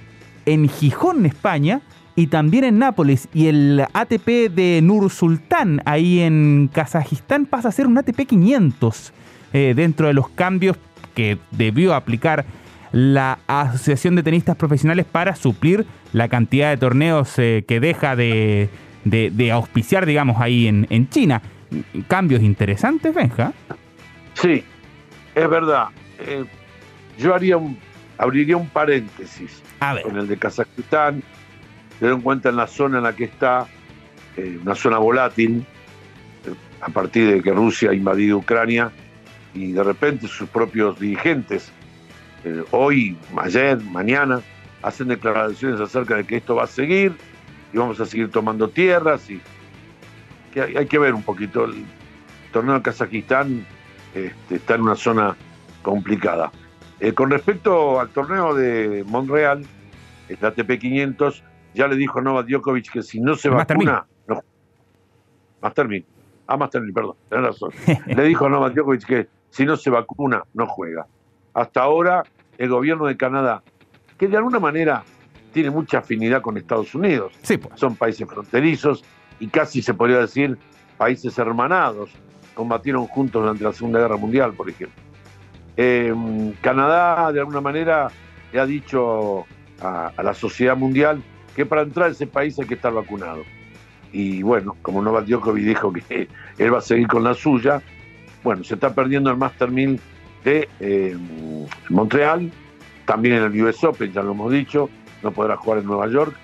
en 0.47 0.69
Gijón, 0.69 1.27
España, 1.27 1.83
y 2.17 2.27
también 2.27 2.65
en 2.65 2.79
Nápoles. 2.79 3.29
Y 3.33 3.47
el 3.47 3.85
ATP 3.93 4.51
de 4.51 4.81
Nur 4.83 5.11
Sultán, 5.11 5.83
ahí 5.85 6.21
en 6.21 6.69
Kazajistán, 6.73 7.47
pasa 7.47 7.69
a 7.69 7.73
ser 7.73 7.87
un 7.87 7.99
ATP 7.99 8.27
500 8.27 9.13
eh, 9.53 9.73
dentro 9.77 10.09
de 10.09 10.15
los 10.15 10.29
cambios 10.31 10.77
que 11.15 11.39
debió 11.53 11.95
aplicar 11.95 12.45
la 12.93 13.39
Asociación 13.47 14.17
de 14.17 14.23
Tenistas 14.23 14.57
Profesionales 14.57 15.07
para 15.11 15.35
suplir 15.37 15.87
la 16.13 16.29
cantidad 16.29 16.71
de 16.71 16.77
torneos 16.77 17.39
eh, 17.39 17.65
que 17.67 17.81
deja 17.81 18.17
de, 18.17 18.71
auspiciar, 19.53 20.07
digamos, 20.07 20.41
ahí 20.41 20.67
en, 20.67 21.09
China. 21.11 21.43
Cambios 22.07 22.43
interesantes, 22.43 23.15
Benja. 23.15 23.53
Sí, 24.35 24.65
es 25.35 25.51
verdad. 25.51 25.89
Eh, 26.19 26.45
yo 27.19 27.35
haría 27.35 27.57
un, 27.57 27.79
abriría 28.17 28.57
un 28.57 28.69
paréntesis 28.69 29.63
con 30.03 30.17
el 30.17 30.27
de 30.27 30.37
Kazajistán, 30.37 31.23
teniendo 31.99 32.17
en 32.17 32.23
cuenta 32.23 32.49
en 32.49 32.57
la 32.57 32.67
zona 32.67 32.99
en 32.99 33.05
la 33.05 33.15
que 33.15 33.25
está, 33.25 33.67
eh, 34.37 34.59
una 34.63 34.75
zona 34.75 34.99
volátil, 34.99 35.67
a 36.81 36.89
partir 36.89 37.31
de 37.31 37.43
que 37.43 37.53
Rusia 37.53 37.91
ha 37.91 37.95
invadido 37.95 38.39
Ucrania 38.39 38.93
y 39.55 39.73
de 39.73 39.83
repente 39.83 40.29
sus 40.29 40.49
propios 40.49 40.99
dirigentes 40.99 41.73
eh, 42.49 42.65
hoy, 42.71 43.17
ayer, 43.37 43.79
mañana, 43.85 44.41
hacen 44.83 45.09
declaraciones 45.09 45.81
acerca 45.81 46.17
de 46.17 46.25
que 46.25 46.37
esto 46.37 46.55
va 46.55 46.65
a 46.65 46.67
seguir 46.67 47.13
y 47.73 47.79
vamos 47.79 48.01
a 48.01 48.07
seguir 48.07 48.31
tomando 48.31 48.69
tierras 48.69 49.29
y 49.31 49.41
que 50.53 50.63
hay, 50.63 50.87
que 50.87 50.99
ver 50.99 51.15
un 51.15 51.23
poquito. 51.23 51.65
El 51.65 51.85
torneo 52.53 52.75
de 52.75 52.83
Kazajistán 52.83 53.67
este, 54.15 54.55
está 54.55 54.77
en 54.77 54.83
una 54.83 54.95
zona 54.95 55.37
complicada. 55.83 56.51
Eh, 57.01 57.13
con 57.13 57.31
respecto 57.31 58.01
al 58.01 58.09
torneo 58.09 58.55
de 58.55 59.05
Montreal, 59.07 59.65
el 60.29 60.45
ATP 60.45 60.79
500, 60.79 61.45
ya 61.75 61.87
le 61.87 61.97
dijo 61.97 62.21
Novak 62.21 62.47
Djokovic 62.47 62.91
que 62.91 63.03
si 63.03 63.21
no 63.21 63.37
se 63.37 63.51
vacuna, 63.51 64.07
no. 64.27 64.43
Mastermin. 65.61 66.05
Ah, 66.47 66.57
Mastermin, 66.57 66.95
perdón, 66.95 67.17
tenés 67.29 67.47
razón. 67.47 67.71
le 68.07 68.25
dijo 68.25 68.47
a 68.47 68.49
Novak 68.49 68.75
Djokovic 68.75 69.07
que 69.07 69.29
si 69.51 69.65
no 69.65 69.77
se 69.77 69.91
vacuna, 69.91 70.43
no 70.55 70.67
juega 70.67 71.07
hasta 71.59 71.83
ahora 71.83 72.23
el 72.59 72.69
gobierno 72.69 73.07
de 73.07 73.17
Canadá, 73.17 73.63
que 74.19 74.29
de 74.29 74.37
alguna 74.37 74.59
manera 74.59 75.05
tiene 75.53 75.71
mucha 75.71 75.99
afinidad 75.99 76.43
con 76.43 76.57
Estados 76.57 76.95
Unidos. 76.95 77.33
Pues. 77.47 77.61
Son 77.77 77.97
países 77.97 78.29
fronterizos 78.29 79.05
y 79.41 79.47
casi 79.47 79.81
se 79.81 79.95
podría 79.95 80.19
decir 80.19 80.59
países 80.97 81.39
hermanados. 81.39 82.11
Combatieron 82.55 83.07
juntos 83.07 83.41
durante 83.41 83.65
la 83.65 83.73
Segunda 83.73 84.01
Guerra 84.01 84.17
Mundial, 84.17 84.53
por 84.53 84.69
ejemplo. 84.69 85.01
Em, 85.77 86.53
Canadá, 86.61 87.33
de 87.33 87.39
alguna 87.39 87.61
manera, 87.61 88.09
le 88.53 88.61
ha 88.61 88.67
dicho 88.67 89.47
a, 89.81 90.13
la 90.23 90.35
sociedad 90.35 90.77
mundial 90.77 91.23
que 91.55 91.65
para 91.65 91.83
entrar 91.83 92.09
a 92.09 92.11
ese 92.11 92.27
país 92.27 92.59
hay 92.59 92.67
que 92.67 92.75
estar 92.75 92.93
vacunado. 92.93 93.45
Y 94.13 94.43
bueno, 94.43 94.77
como 94.83 95.03
Novak 95.03 95.27
Djokovic 95.27 95.65
dijo 95.65 95.93
que 95.93 96.29
él 96.59 96.75
va 96.75 96.79
a 96.79 96.83
seguir 96.83 97.07
con 97.07 97.23
la 97.23 97.35
suya, 97.35 97.81
bueno, 98.43 98.65
se 98.65 98.75
está 98.75 98.93
perdiendo 98.93 99.31
el 99.31 99.37
Master 99.37 99.71
1000 99.71 100.01
de 100.45 100.69
eh, 100.81 101.17
Montreal, 101.89 102.51
también 103.05 103.37
en 103.37 103.45
el 103.45 103.63
US 103.63 103.83
Open, 103.85 104.13
ya 104.13 104.23
lo 104.23 104.33
hemos 104.33 104.53
dicho, 104.53 104.91
no 105.23 105.31
podrá 105.33 105.57
jugar 105.57 105.81
en 105.81 105.87
Nueva 105.87 106.09
York. 106.09 106.35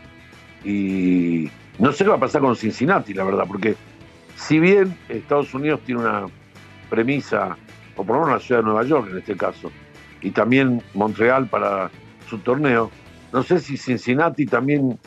Y 0.65 1.51
no 1.79 1.93
sé 1.93 2.05
qué 2.05 2.11
va 2.11 2.17
a 2.17 2.21
pasar 2.21 2.41
con 2.41 2.57
Cincinnati, 2.57 3.13
la 3.13 3.25
verdad, 3.25 3.45
porque 3.47 3.77
si 4.37 4.59
bien 4.59 4.97
Estados 5.09 5.53
Unidos 5.55 5.81
tiene 5.85 6.01
una 6.01 6.27
premisa, 6.89 7.57
o 7.97 8.05
por 8.05 8.17
lo 8.17 8.23
menos 8.25 8.41
la 8.41 8.47
ciudad 8.47 8.61
de 8.61 8.67
Nueva 8.67 8.85
York 8.85 9.09
en 9.11 9.19
este 9.19 9.37
caso, 9.37 9.71
y 10.23 10.31
también 10.31 10.83
Montreal 10.95 11.47
para 11.47 11.91
su 12.29 12.39
torneo, 12.39 12.91
no 13.33 13.43
sé 13.43 13.59
si 13.59 13.77
Cincinnati 13.77 14.47
también 14.47 14.99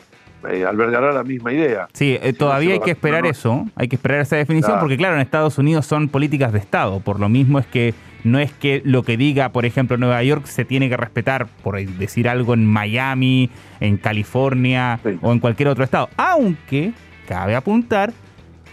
eh, 0.48 0.64
albergará 0.64 1.12
la 1.12 1.24
misma 1.24 1.52
idea. 1.52 1.88
Sí, 1.92 2.16
eh, 2.22 2.32
todavía 2.32 2.74
hay 2.74 2.80
que 2.80 2.92
esperar 2.92 3.26
eso, 3.26 3.66
hay 3.74 3.88
que 3.88 3.96
esperar 3.96 4.20
esa 4.20 4.36
definición, 4.36 4.78
porque 4.78 4.96
claro, 4.96 5.16
en 5.16 5.20
Estados 5.22 5.58
Unidos 5.58 5.86
son 5.86 6.08
políticas 6.08 6.52
de 6.52 6.60
Estado, 6.60 7.00
por 7.00 7.18
lo 7.18 7.28
mismo 7.28 7.58
es 7.58 7.66
que 7.66 7.94
no 8.24 8.38
es 8.38 8.52
que 8.52 8.82
lo 8.84 9.02
que 9.02 9.16
diga, 9.16 9.50
por 9.52 9.64
ejemplo, 9.64 9.96
Nueva 9.96 10.22
York 10.22 10.46
se 10.46 10.64
tiene 10.64 10.88
que 10.88 10.96
respetar, 10.96 11.46
por 11.62 11.80
decir 11.80 12.28
algo, 12.28 12.54
en 12.54 12.66
Miami, 12.66 13.50
en 13.80 13.96
California 13.96 15.00
o 15.22 15.32
en 15.32 15.38
cualquier 15.38 15.68
otro 15.68 15.84
estado. 15.84 16.08
Aunque 16.16 16.92
cabe 17.26 17.54
apuntar 17.54 18.12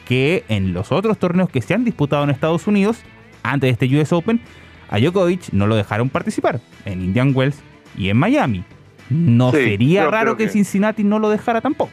que 0.06 0.44
en 0.50 0.74
los 0.74 0.92
otros 0.92 1.18
torneos 1.18 1.50
que 1.50 1.62
se 1.62 1.74
han 1.74 1.84
disputado 1.84 2.24
en 2.24 2.30
Estados 2.30 2.68
Unidos, 2.68 3.02
antes 3.44 3.68
de 3.68 3.86
este 3.86 4.00
US 4.00 4.14
Open, 4.14 4.42
a 4.90 5.00
Djokovic 5.00 5.52
no 5.52 5.68
lo 5.68 5.76
dejaron 5.76 6.10
participar 6.10 6.60
en 6.86 7.02
Indian 7.02 7.32
Wells 7.36 7.62
y 7.98 8.10
en 8.10 8.18
Miami. 8.18 8.64
No 9.10 9.52
sería 9.52 10.10
raro 10.10 10.36
que, 10.36 10.46
que 10.46 10.52
Cincinnati 10.52 11.04
no 11.04 11.20
lo 11.20 11.30
dejara 11.30 11.62
tampoco. 11.62 11.92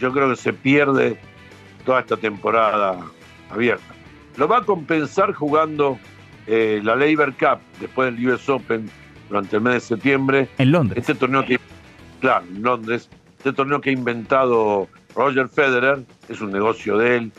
Yo 0.00 0.12
creo 0.12 0.30
que 0.30 0.36
se 0.36 0.52
pierde 0.52 1.18
toda 1.84 2.00
esta 2.00 2.16
temporada 2.16 2.98
abierta. 3.50 3.94
Lo 4.36 4.48
va 4.48 4.58
a 4.58 4.62
compensar 4.62 5.32
jugando 5.34 5.98
eh, 6.48 6.80
la 6.82 6.96
Labor 6.96 7.34
Cup 7.34 7.60
después 7.78 8.14
del 8.14 8.28
US 8.28 8.48
Open 8.48 8.90
durante 9.28 9.56
el 9.56 9.62
mes 9.62 9.74
de 9.74 9.80
septiembre. 9.80 10.48
En 10.56 10.72
Londres. 10.72 10.98
Este 10.98 11.14
torneo 11.14 11.44
que, 11.44 11.60
claro, 12.20 12.46
en 12.46 12.62
Londres, 12.62 13.10
este 13.36 13.52
torneo 13.52 13.80
que 13.80 13.90
ha 13.90 13.92
inventado 13.92 14.88
Roger 15.14 15.48
Federer, 15.48 16.04
es 16.28 16.40
un 16.40 16.50
negocio 16.50 16.96
de 16.96 17.16
él 17.16 17.32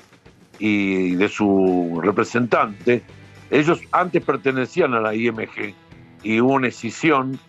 y 0.59 1.15
de 1.15 1.27
su 1.27 1.99
representante. 2.03 3.01
Ellos 3.49 3.81
antes 3.91 4.23
pertenecían 4.23 4.93
a 4.93 5.01
la 5.01 5.15
IMG 5.15 5.73
y 6.21 6.39
hubo 6.39 6.53
una 6.53 6.67
escisión, 6.67 7.39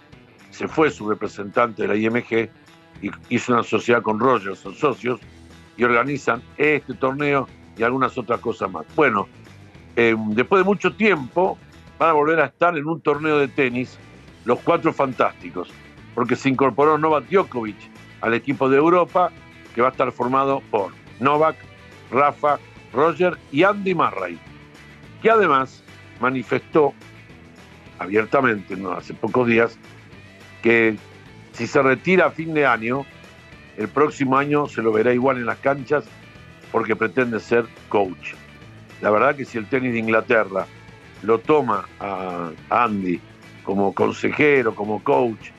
se 0.50 0.66
fue 0.66 0.90
su 0.90 1.08
representante 1.08 1.82
de 1.82 1.88
la 1.88 1.96
IMG 1.96 2.48
y 3.02 3.10
hizo 3.28 3.52
una 3.52 3.62
sociedad 3.62 4.02
con 4.02 4.18
Roger, 4.18 4.56
son 4.56 4.74
socios, 4.74 5.20
y 5.76 5.84
organizan 5.84 6.42
este 6.56 6.94
torneo 6.94 7.48
y 7.76 7.82
algunas 7.82 8.16
otras 8.16 8.40
cosas 8.40 8.70
más. 8.70 8.86
Bueno, 8.94 9.28
eh, 9.96 10.14
después 10.28 10.60
de 10.60 10.64
mucho 10.64 10.94
tiempo, 10.94 11.58
van 11.98 12.10
a 12.10 12.12
volver 12.12 12.40
a 12.40 12.46
estar 12.46 12.76
en 12.76 12.86
un 12.86 13.00
torneo 13.00 13.38
de 13.38 13.48
tenis 13.48 13.98
los 14.44 14.58
cuatro 14.60 14.92
fantásticos. 14.92 15.70
porque 16.14 16.34
se 16.34 16.48
incorporó 16.48 16.98
Novak 16.98 17.28
Djokovic 17.28 17.76
al 18.20 18.34
equipo 18.34 18.68
de 18.68 18.76
Europa, 18.76 19.30
que 19.74 19.80
va 19.80 19.88
a 19.88 19.90
estar 19.92 20.10
formado 20.10 20.60
por 20.70 20.92
Novak, 21.20 21.56
Rafa, 22.10 22.58
Roger 22.92 23.38
y 23.52 23.62
Andy 23.62 23.94
Murray, 23.94 24.38
que 25.22 25.30
además 25.30 25.84
manifestó 26.20 26.92
abiertamente 27.98 28.76
hace 28.96 29.14
pocos 29.14 29.46
días 29.46 29.78
que 30.62 30.96
si 31.52 31.66
se 31.66 31.80
retira 31.80 32.26
a 32.26 32.30
fin 32.30 32.52
de 32.54 32.66
año, 32.66 33.06
el 33.76 33.88
próximo 33.88 34.36
año 34.36 34.66
se 34.66 34.82
lo 34.82 34.92
verá 34.92 35.14
igual 35.14 35.36
en 35.36 35.46
las 35.46 35.58
canchas 35.58 36.04
porque 36.72 36.96
pretende 36.96 37.40
ser 37.40 37.66
coach. 37.88 38.34
La 39.00 39.10
verdad 39.10 39.34
que 39.34 39.44
si 39.44 39.58
el 39.58 39.66
tenis 39.66 39.92
de 39.92 39.98
Inglaterra 39.98 40.66
lo 41.22 41.38
toma 41.38 41.86
a 41.98 42.50
Andy 42.68 43.20
como 43.64 43.94
consejero, 43.94 44.74
como 44.74 45.02
coach, 45.02 45.50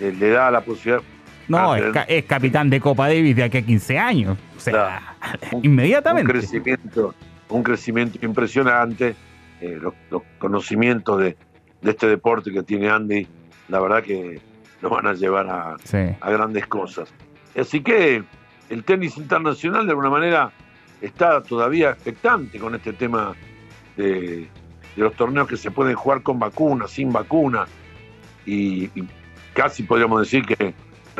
le, 0.00 0.30
da 0.30 0.50
la 0.50 0.60
posibilidad. 0.60 1.02
No, 1.48 1.74
es, 1.74 2.24
capitán 2.24 2.70
de 2.70 2.80
Copa 2.80 3.08
Davis 3.08 3.36
de 3.36 3.44
aquí 3.44 3.58
a 3.58 3.62
15 3.62 3.98
años. 3.98 4.38
O 4.56 4.60
sea, 4.60 5.16
inmediatamente. 5.62 6.30
Un 6.30 6.38
crecimiento, 6.38 7.14
un 7.48 7.62
crecimiento 7.62 8.18
impresionante. 8.24 9.14
Eh, 9.60 9.78
los, 9.80 10.22
conocimientos 10.38 11.18
de, 11.20 11.36
este 11.82 12.06
deporte 12.06 12.52
que 12.52 12.62
tiene 12.62 12.88
Andy, 12.90 13.26
la 13.68 13.80
verdad 13.80 14.02
que 14.02 14.40
lo 14.80 14.90
van 14.90 15.06
a 15.06 15.14
llevar 15.14 15.48
a, 15.48 15.76
a 16.20 16.30
grandes 16.30 16.66
cosas. 16.66 17.12
Así 17.56 17.80
que 17.80 18.22
el 18.68 18.84
tenis 18.84 19.16
internacional 19.16 19.86
de 19.86 19.90
alguna 19.90 20.10
manera 20.10 20.52
está 21.00 21.42
todavía 21.42 21.90
expectante 21.90 22.58
con 22.58 22.74
este 22.74 22.92
tema 22.92 23.34
de, 23.96 24.48
los 24.96 25.14
torneos 25.14 25.46
que 25.46 25.56
se 25.56 25.70
pueden 25.70 25.94
jugar 25.94 26.22
con 26.22 26.38
vacuna, 26.38 26.88
sin 26.88 27.12
vacuna, 27.12 27.66
y, 28.44 28.90
casi 29.52 29.82
podríamos 29.82 30.20
decir 30.20 30.44
que, 30.44 30.74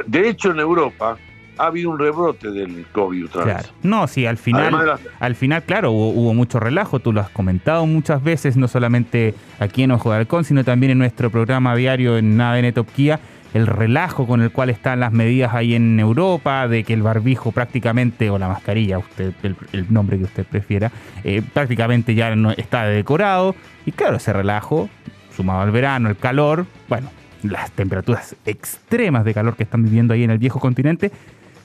de 0.06 0.28
hecho 0.28 0.50
en 0.50 0.60
Europa 0.60 1.16
ha 1.58 1.66
habido 1.66 1.90
un 1.90 1.98
rebrote 1.98 2.50
del 2.52 2.86
COVID 2.92 3.26
otra 3.26 3.44
vez. 3.44 3.72
No, 3.82 4.06
sí, 4.06 4.26
al 4.26 4.36
final, 4.36 4.98
al 5.18 5.34
final, 5.34 5.64
claro, 5.64 5.90
hubo, 5.90 6.32
mucho 6.32 6.60
relajo, 6.60 7.00
tú 7.00 7.12
lo 7.12 7.20
has 7.20 7.30
comentado 7.30 7.84
muchas 7.84 8.22
veces, 8.22 8.56
no 8.56 8.68
solamente 8.68 9.34
aquí 9.58 9.82
en 9.82 9.90
Ojo 9.90 10.12
de 10.12 10.18
Halcón, 10.18 10.44
sino 10.44 10.62
también 10.62 10.92
en 10.92 10.98
nuestro 10.98 11.30
programa 11.30 11.74
diario 11.74 12.16
en 12.16 12.40
en 12.40 12.84
Kia 12.94 13.18
el 13.54 13.66
relajo 13.66 14.26
con 14.26 14.42
el 14.42 14.50
cual 14.50 14.70
están 14.70 15.00
las 15.00 15.12
medidas 15.12 15.54
ahí 15.54 15.74
en 15.74 15.98
Europa, 15.98 16.68
de 16.68 16.84
que 16.84 16.94
el 16.94 17.02
barbijo 17.02 17.52
prácticamente, 17.52 18.30
o 18.30 18.38
la 18.38 18.48
mascarilla, 18.48 18.98
usted 18.98 19.32
el, 19.42 19.86
nombre 19.92 20.18
que 20.18 20.24
usted 20.24 20.46
prefiera, 20.46 20.92
eh, 21.24 21.42
prácticamente 21.52 22.14
ya 22.14 22.34
no 22.36 22.50
está 22.50 22.84
decorado. 22.84 23.54
Y 23.86 23.92
claro, 23.92 24.16
ese 24.16 24.32
relajo, 24.32 24.88
sumado 25.34 25.60
al 25.60 25.70
verano, 25.70 26.08
el 26.08 26.16
calor, 26.16 26.66
bueno, 26.88 27.10
las 27.42 27.70
temperaturas 27.72 28.36
extremas 28.44 29.24
de 29.24 29.34
calor 29.34 29.56
que 29.56 29.62
están 29.62 29.82
viviendo 29.82 30.14
ahí 30.14 30.24
en 30.24 30.30
el 30.30 30.38
viejo 30.38 30.60
continente, 30.60 31.10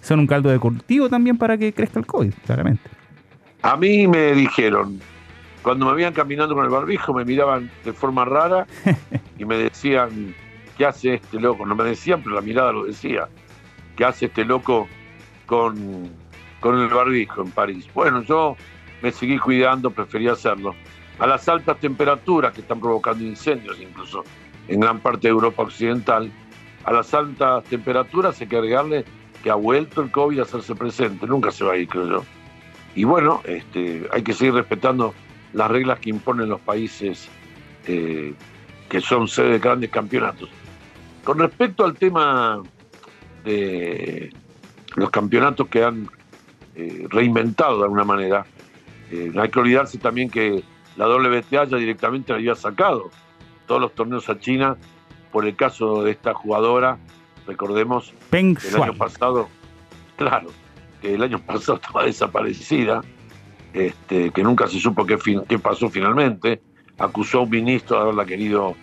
son 0.01 0.19
un 0.19 0.27
caldo 0.27 0.49
de 0.49 0.59
cultivo 0.59 1.09
también 1.09 1.37
para 1.37 1.57
que 1.57 1.73
crezca 1.73 1.99
el 1.99 2.05
COVID, 2.05 2.33
claramente. 2.45 2.89
A 3.61 3.77
mí 3.77 4.07
me 4.07 4.33
dijeron, 4.33 4.99
cuando 5.61 5.85
me 5.85 5.93
veían 5.93 6.13
caminando 6.13 6.53
con 6.53 6.65
el 6.65 6.69
barbijo, 6.69 7.13
me 7.13 7.23
miraban 7.23 7.71
de 7.85 7.93
forma 7.93 8.25
rara 8.25 8.67
y 9.39 9.45
me 9.45 9.55
decían, 9.55 10.35
¿qué 10.77 10.85
hace 10.85 11.15
este 11.15 11.39
loco? 11.39 11.65
No 11.65 11.75
me 11.75 11.83
decían, 11.83 12.21
pero 12.23 12.35
la 12.35 12.41
mirada 12.41 12.71
lo 12.71 12.85
decía. 12.85 13.27
¿Qué 13.95 14.05
hace 14.05 14.25
este 14.25 14.43
loco 14.45 14.87
con, 15.45 16.11
con 16.59 16.79
el 16.79 16.87
barbijo 16.87 17.41
en 17.41 17.51
París? 17.51 17.87
Bueno, 17.93 18.23
yo 18.23 18.55
me 19.01 19.11
seguí 19.11 19.37
cuidando, 19.37 19.91
prefería 19.91 20.33
hacerlo. 20.33 20.73
A 21.19 21.27
las 21.27 21.47
altas 21.47 21.79
temperaturas 21.79 22.53
que 22.53 22.61
están 22.61 22.79
provocando 22.79 23.23
incendios 23.23 23.79
incluso 23.79 24.23
en 24.67 24.79
gran 24.79 24.99
parte 24.99 25.27
de 25.27 25.31
Europa 25.31 25.63
Occidental, 25.63 26.31
a 26.85 26.91
las 26.91 27.13
altas 27.13 27.63
temperaturas 27.65 28.39
hay 28.41 28.47
que 28.47 28.57
agregarle 28.57 29.05
que 29.43 29.49
ha 29.49 29.55
vuelto 29.55 30.01
el 30.01 30.11
COVID 30.11 30.39
a 30.39 30.43
hacerse 30.43 30.73
presente, 30.73 31.27
nunca 31.27 31.51
se 31.51 31.65
va 31.65 31.73
a 31.73 31.77
ir, 31.77 31.87
creo 31.87 32.07
yo. 32.07 32.23
Y 32.95 33.03
bueno, 33.03 33.41
este, 33.45 34.07
hay 34.11 34.23
que 34.23 34.33
seguir 34.33 34.53
respetando 34.53 35.13
las 35.51 35.69
reglas 35.69 35.99
que 35.99 36.09
imponen 36.09 36.49
los 36.49 36.61
países 36.61 37.29
eh, 37.87 38.33
que 38.89 39.01
son 39.01 39.27
sede 39.27 39.51
de 39.51 39.59
grandes 39.59 39.89
campeonatos. 39.89 40.49
Con 41.23 41.39
respecto 41.39 41.85
al 41.85 41.95
tema 41.95 42.61
de 43.45 44.33
los 44.95 45.09
campeonatos 45.09 45.67
que 45.69 45.83
han 45.83 46.09
eh, 46.75 47.07
reinventado 47.09 47.77
de 47.77 47.83
alguna 47.83 48.03
manera, 48.03 48.45
eh, 49.09 49.31
no 49.33 49.41
hay 49.41 49.49
que 49.49 49.59
olvidarse 49.59 49.97
también 49.97 50.29
que 50.29 50.63
la 50.97 51.07
WTA 51.07 51.65
ya 51.65 51.77
directamente 51.77 52.33
había 52.33 52.55
sacado 52.55 53.09
todos 53.67 53.79
los 53.79 53.93
torneos 53.93 54.29
a 54.29 54.39
China. 54.39 54.75
Por 55.31 55.45
el 55.45 55.55
caso 55.55 56.03
de 56.03 56.11
esta 56.11 56.33
jugadora, 56.33 56.99
recordemos, 57.47 58.13
el 58.31 58.57
año 58.81 58.93
pasado, 58.93 59.49
claro, 60.17 60.49
que 61.01 61.15
el 61.15 61.23
año 61.23 61.39
pasado 61.45 61.75
estaba 61.75 62.03
desaparecida, 62.03 63.01
este, 63.73 64.29
que 64.31 64.43
nunca 64.43 64.67
se 64.67 64.79
supo 64.79 65.05
qué, 65.05 65.17
qué 65.47 65.57
pasó 65.57 65.89
finalmente, 65.89 66.61
acusó 66.99 67.39
a 67.39 67.41
un 67.43 67.49
ministro 67.49 67.95
de 67.95 68.03
haberla 68.03 68.25
querido 68.25 68.75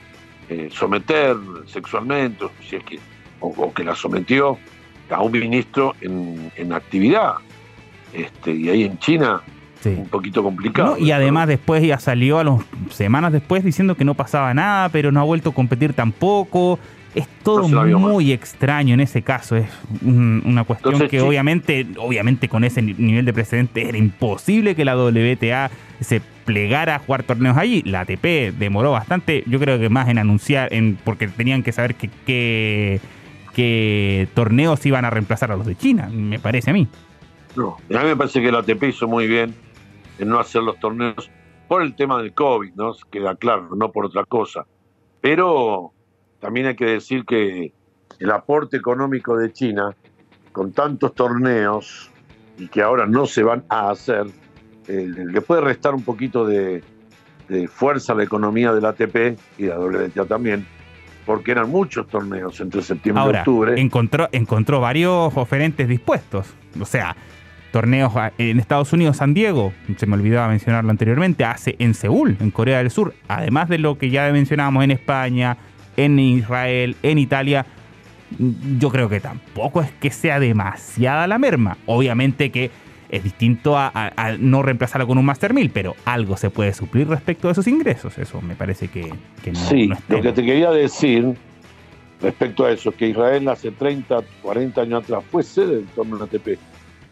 eh, 0.51 0.69
someter 0.73 1.37
sexualmente, 1.67 2.45
si 2.69 2.75
es 2.75 2.83
que, 2.83 2.99
o, 3.39 3.73
que 3.73 3.85
la 3.85 3.95
sometió 3.95 4.59
a 5.09 5.23
un 5.23 5.31
ministro 5.31 5.95
en, 6.01 6.73
actividad. 6.73 7.35
Este, 8.13 8.53
y 8.53 8.69
ahí 8.69 8.83
en 8.83 8.99
China, 8.99 9.43
un 9.85 10.09
poquito 10.09 10.43
complicado. 10.43 10.99
y 10.99 11.13
además 11.13 11.47
después 11.47 11.85
ya 11.85 12.01
salió 12.01 12.41
a 12.41 12.45
las 12.45 12.61
semanas 12.91 13.33
después 13.33 13.65
diciendo 13.65 13.95
que 13.95 14.05
no 14.05 14.15
pasaba 14.15 14.53
nada, 14.53 14.89
pero 14.89 15.13
no 15.13 15.21
ha 15.21 15.25
vuelto 15.25 15.51
a 15.51 15.55
competir 15.55 15.93
tampoco. 15.93 16.81
Es 17.15 17.27
todo 17.43 17.69
muy 17.69 18.33
extraño 18.33 18.95
en 18.95 19.01
ese 19.01 19.23
caso. 19.23 19.57
Es 19.57 19.69
una 20.03 20.65
cuestión 20.65 21.09
que 21.09 21.21
obviamente, 21.21 21.87
obviamente 21.99 22.49
con 22.49 22.63
ese 22.63 22.83
nivel 22.83 23.25
de 23.25 23.33
precedente 23.33 23.89
era 23.89 23.99
imposible 23.99 24.77
que 24.77 24.85
la 24.85 24.97
WTA 24.97 25.71
se 26.01 26.21
plegara 26.45 26.97
a 26.97 26.99
jugar 27.01 27.25
torneos 27.25 27.57
allí. 27.57 27.83
La 27.83 28.01
ATP 28.01 28.55
demoró 28.57 28.93
bastante, 28.93 29.43
yo 29.47 29.59
creo 29.59 29.79
que 29.79 29.89
más 29.89 30.09
en 30.09 30.19
anunciar, 30.19 30.73
en 30.73 30.99
porque 31.05 31.27
tenían 31.29 31.63
que 31.63 31.73
saber 31.73 31.95
que, 31.97 33.01
torneos 34.35 34.87
iban 34.87 35.05
a 35.05 35.11
reemplazar 35.11 35.53
a 35.53 35.57
los 35.57 35.67
de 35.67 35.77
China, 35.77 36.09
me 36.13 36.39
parece 36.39 36.71
a 36.71 36.73
mí. 36.73 36.87
No, 37.57 37.77
a 37.95 38.03
mí 38.03 38.09
me 38.09 38.17
parece 38.17 38.41
que 38.41 38.53
la 38.53 38.61
ATP 38.61 38.85
hizo 38.85 39.09
muy 39.09 39.27
bien 39.27 39.55
en 40.19 40.29
no 40.29 40.39
hacer 40.39 40.63
los 40.63 40.79
torneos 40.79 41.31
por 41.67 41.83
el 41.83 41.95
tema 41.95 42.23
del 42.23 42.33
COVID, 42.33 42.73
¿no? 42.75 42.95
Queda 43.11 43.35
claro, 43.35 43.69
no 43.77 43.91
por 43.91 44.07
otra 44.07 44.25
cosa. 44.25 44.65
Pero 45.21 45.93
también 46.41 46.67
hay 46.67 46.77
que 46.77 46.87
decir 46.87 47.25
que 47.25 47.73
el 48.19 48.31
aporte 48.31 48.77
económico 48.77 49.37
de 49.37 49.53
China, 49.53 49.95
con 50.53 50.73
tantos 50.73 51.15
torneos 51.15 52.11
y 52.59 52.69
que 52.69 52.83
ahora 52.83 53.07
no 53.07 53.27
se 53.27 53.43
van 53.43 53.65
a 53.69 53.91
hacer, 53.91 54.27
eh, 54.89 55.09
le 55.09 55.41
puede 55.41 55.61
restar 55.61 55.95
un 55.95 56.03
poquito 56.03 56.47
de, 56.47 56.83
fuerza 57.69 58.13
a 58.13 58.17
la 58.17 58.23
economía 58.23 58.73
del 58.73 58.85
ATP 58.85 59.37
y 59.59 59.65
de 59.65 59.69
la 59.69 59.79
WTA 59.81 60.25
también, 60.25 60.65
porque 61.27 61.51
eran 61.51 61.69
muchos 61.69 62.07
torneos 62.07 62.61
entre 62.61 62.81
septiembre 62.81 63.25
y 63.27 63.37
octubre. 63.39 63.81
Encontró, 63.81 64.29
encontró 64.31 64.81
varios 64.81 65.37
oferentes 65.37 65.89
dispuestos. 65.89 66.47
O 66.81 66.85
sea, 66.85 67.17
torneos 67.73 68.13
en 68.39 68.61
Estados 68.61 68.93
Unidos, 68.93 69.17
San 69.17 69.35
Diego, 69.35 69.73
se 69.97 70.07
me 70.07 70.15
olvidaba 70.15 70.49
mencionarlo 70.49 70.91
anteriormente, 70.91 71.45
hace 71.45 71.75
en 71.81 71.95
Seúl, 71.95 72.37
en 72.41 72.53
Corea 72.53 72.79
del 72.79 72.91
Sur, 72.91 73.15
además 73.27 73.69
de 73.69 73.79
lo 73.79 73.99
que 73.99 74.11
ya 74.11 74.31
mencionábamos 74.31 74.85
en 74.85 74.93
España, 74.93 75.57
en 75.97 76.19
Israel, 76.19 76.97
en 77.03 77.19
Italia, 77.19 77.67
yo 78.79 78.91
creo 78.91 79.09
que 79.09 79.21
tampoco 79.21 79.83
es 79.83 79.91
que 79.93 80.11
sea 80.11 80.41
demasiada 80.41 81.27
la 81.27 81.39
merma. 81.39 81.77
Obviamente 81.87 82.51
que 82.51 82.71
es 83.11 83.25
distinto 83.25 83.77
a, 83.77 84.13
no 84.39 84.63
reemplazarla 84.63 85.07
con 85.07 85.19
un 85.19 85.25
Master 85.25 85.53
1000, 85.53 85.71
pero 85.71 85.97
algo 86.05 86.37
se 86.37 86.49
puede 86.51 86.73
suplir 86.73 87.09
respecto 87.09 87.49
a 87.49 87.53
esos 87.53 87.67
ingresos. 87.67 88.17
Eso 88.19 88.41
me 88.41 88.55
parece 88.55 88.89
que, 88.89 89.09
no, 89.09 89.55
sí, 89.69 89.91
lo 90.09 90.23
que 90.23 90.33
te 90.33 90.45
quería 90.45 90.71
decir 90.71 91.35
respecto 92.21 92.65
a 92.65 92.71
eso, 92.71 92.93
que 92.93 93.09
Israel 93.09 93.49
hace 93.49 93.71
30, 93.73 94.21
40 94.43 94.81
años 94.81 95.05
atrás 95.05 95.25
fue 95.31 95.43
sede 95.43 95.77
del 95.77 95.87
torneo 95.87 96.23
ATP, 96.23 96.59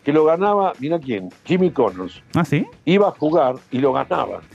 que 0.04 0.12
lo 0.12 0.24
ganaba, 0.24 0.72
mira 0.78 0.98
quién, 0.98 1.30
Jimmy 1.44 1.70
Connors. 1.70 2.22
¿Ah, 2.34 2.44
sí? 2.44 2.64
Iba 2.84 3.08
a 3.08 3.10
jugar 3.12 3.56
y 3.70 3.78
lo 3.78 3.92
ganaba. 3.92 4.40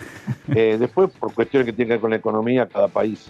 Eh, 0.55 0.77
después, 0.79 1.09
por 1.19 1.33
cuestiones 1.33 1.65
que 1.65 1.73
tienen 1.73 1.87
que 1.87 1.93
ver 1.93 2.01
con 2.01 2.09
la 2.11 2.15
economía, 2.15 2.67
cada 2.67 2.87
país 2.87 3.29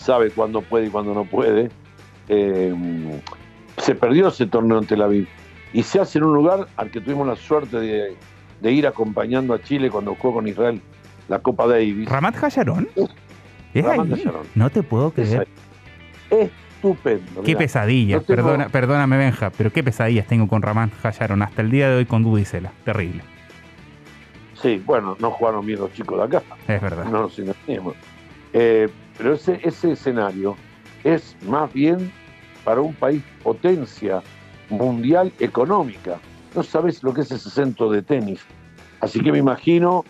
sabe 0.00 0.30
cuándo 0.30 0.62
puede 0.62 0.86
y 0.86 0.90
cuándo 0.90 1.14
no 1.14 1.24
puede. 1.24 1.70
Eh, 2.28 2.74
se 3.76 3.94
perdió 3.94 4.28
ese 4.28 4.46
torneo 4.46 4.78
en 4.78 4.86
Tel 4.86 5.02
Aviv 5.02 5.28
y 5.72 5.82
se 5.82 6.00
hace 6.00 6.18
en 6.18 6.24
un 6.24 6.34
lugar 6.34 6.66
al 6.76 6.90
que 6.90 7.00
tuvimos 7.00 7.26
la 7.26 7.36
suerte 7.36 7.78
de, 7.78 8.72
ir 8.72 8.86
acompañando 8.86 9.54
a 9.54 9.62
Chile 9.62 9.90
cuando 9.90 10.14
jugó 10.14 10.34
con 10.34 10.48
Israel 10.48 10.80
la 11.28 11.38
Copa 11.38 11.66
Davis. 11.66 12.08
¿Ramat 12.08 12.42
Hayarón? 12.42 12.88
¿Es 13.74 13.84
No 14.54 14.70
te 14.70 14.82
puedo 14.82 15.12
creer. 15.12 15.46
estupendo. 16.30 17.42
Qué 17.42 17.54
pesadilla, 17.56 18.20
Perdona, 18.20 18.68
perdóname 18.68 19.16
Benja, 19.16 19.50
pero 19.50 19.72
qué 19.72 19.84
pesadillas 19.84 20.26
tengo 20.26 20.48
con 20.48 20.62
Ramat 20.62 20.90
Hayarón 21.04 21.42
hasta 21.42 21.62
el 21.62 21.70
día 21.70 21.88
de 21.88 21.96
hoy 21.96 22.06
con 22.06 22.22
Dudicela. 22.22 22.72
Terrible. 22.84 23.22
Sí, 24.60 24.82
bueno, 24.84 25.16
no 25.20 25.30
jugaron 25.30 25.64
bien 25.64 25.78
los 25.78 25.92
chicos 25.92 26.18
de 26.18 26.24
acá. 26.24 26.42
Es 26.68 26.82
verdad. 26.82 27.04
No 27.04 27.22
nos. 27.22 27.40
Eh, 28.52 28.88
pero 29.20 29.34
ese, 29.34 29.60
ese 29.62 29.92
escenario 29.92 30.56
es 31.04 31.36
más 31.42 31.70
bien 31.74 32.10
para 32.64 32.80
un 32.80 32.94
país 32.94 33.22
potencia 33.42 34.22
mundial 34.70 35.30
económica. 35.38 36.18
No 36.54 36.62
sabes 36.62 37.02
lo 37.02 37.12
que 37.12 37.20
es 37.20 37.30
ese 37.30 37.50
centro 37.50 37.90
de 37.90 38.00
tenis. 38.00 38.40
Así 39.00 39.20
que 39.20 39.30
me 39.30 39.36
imagino 39.36 40.06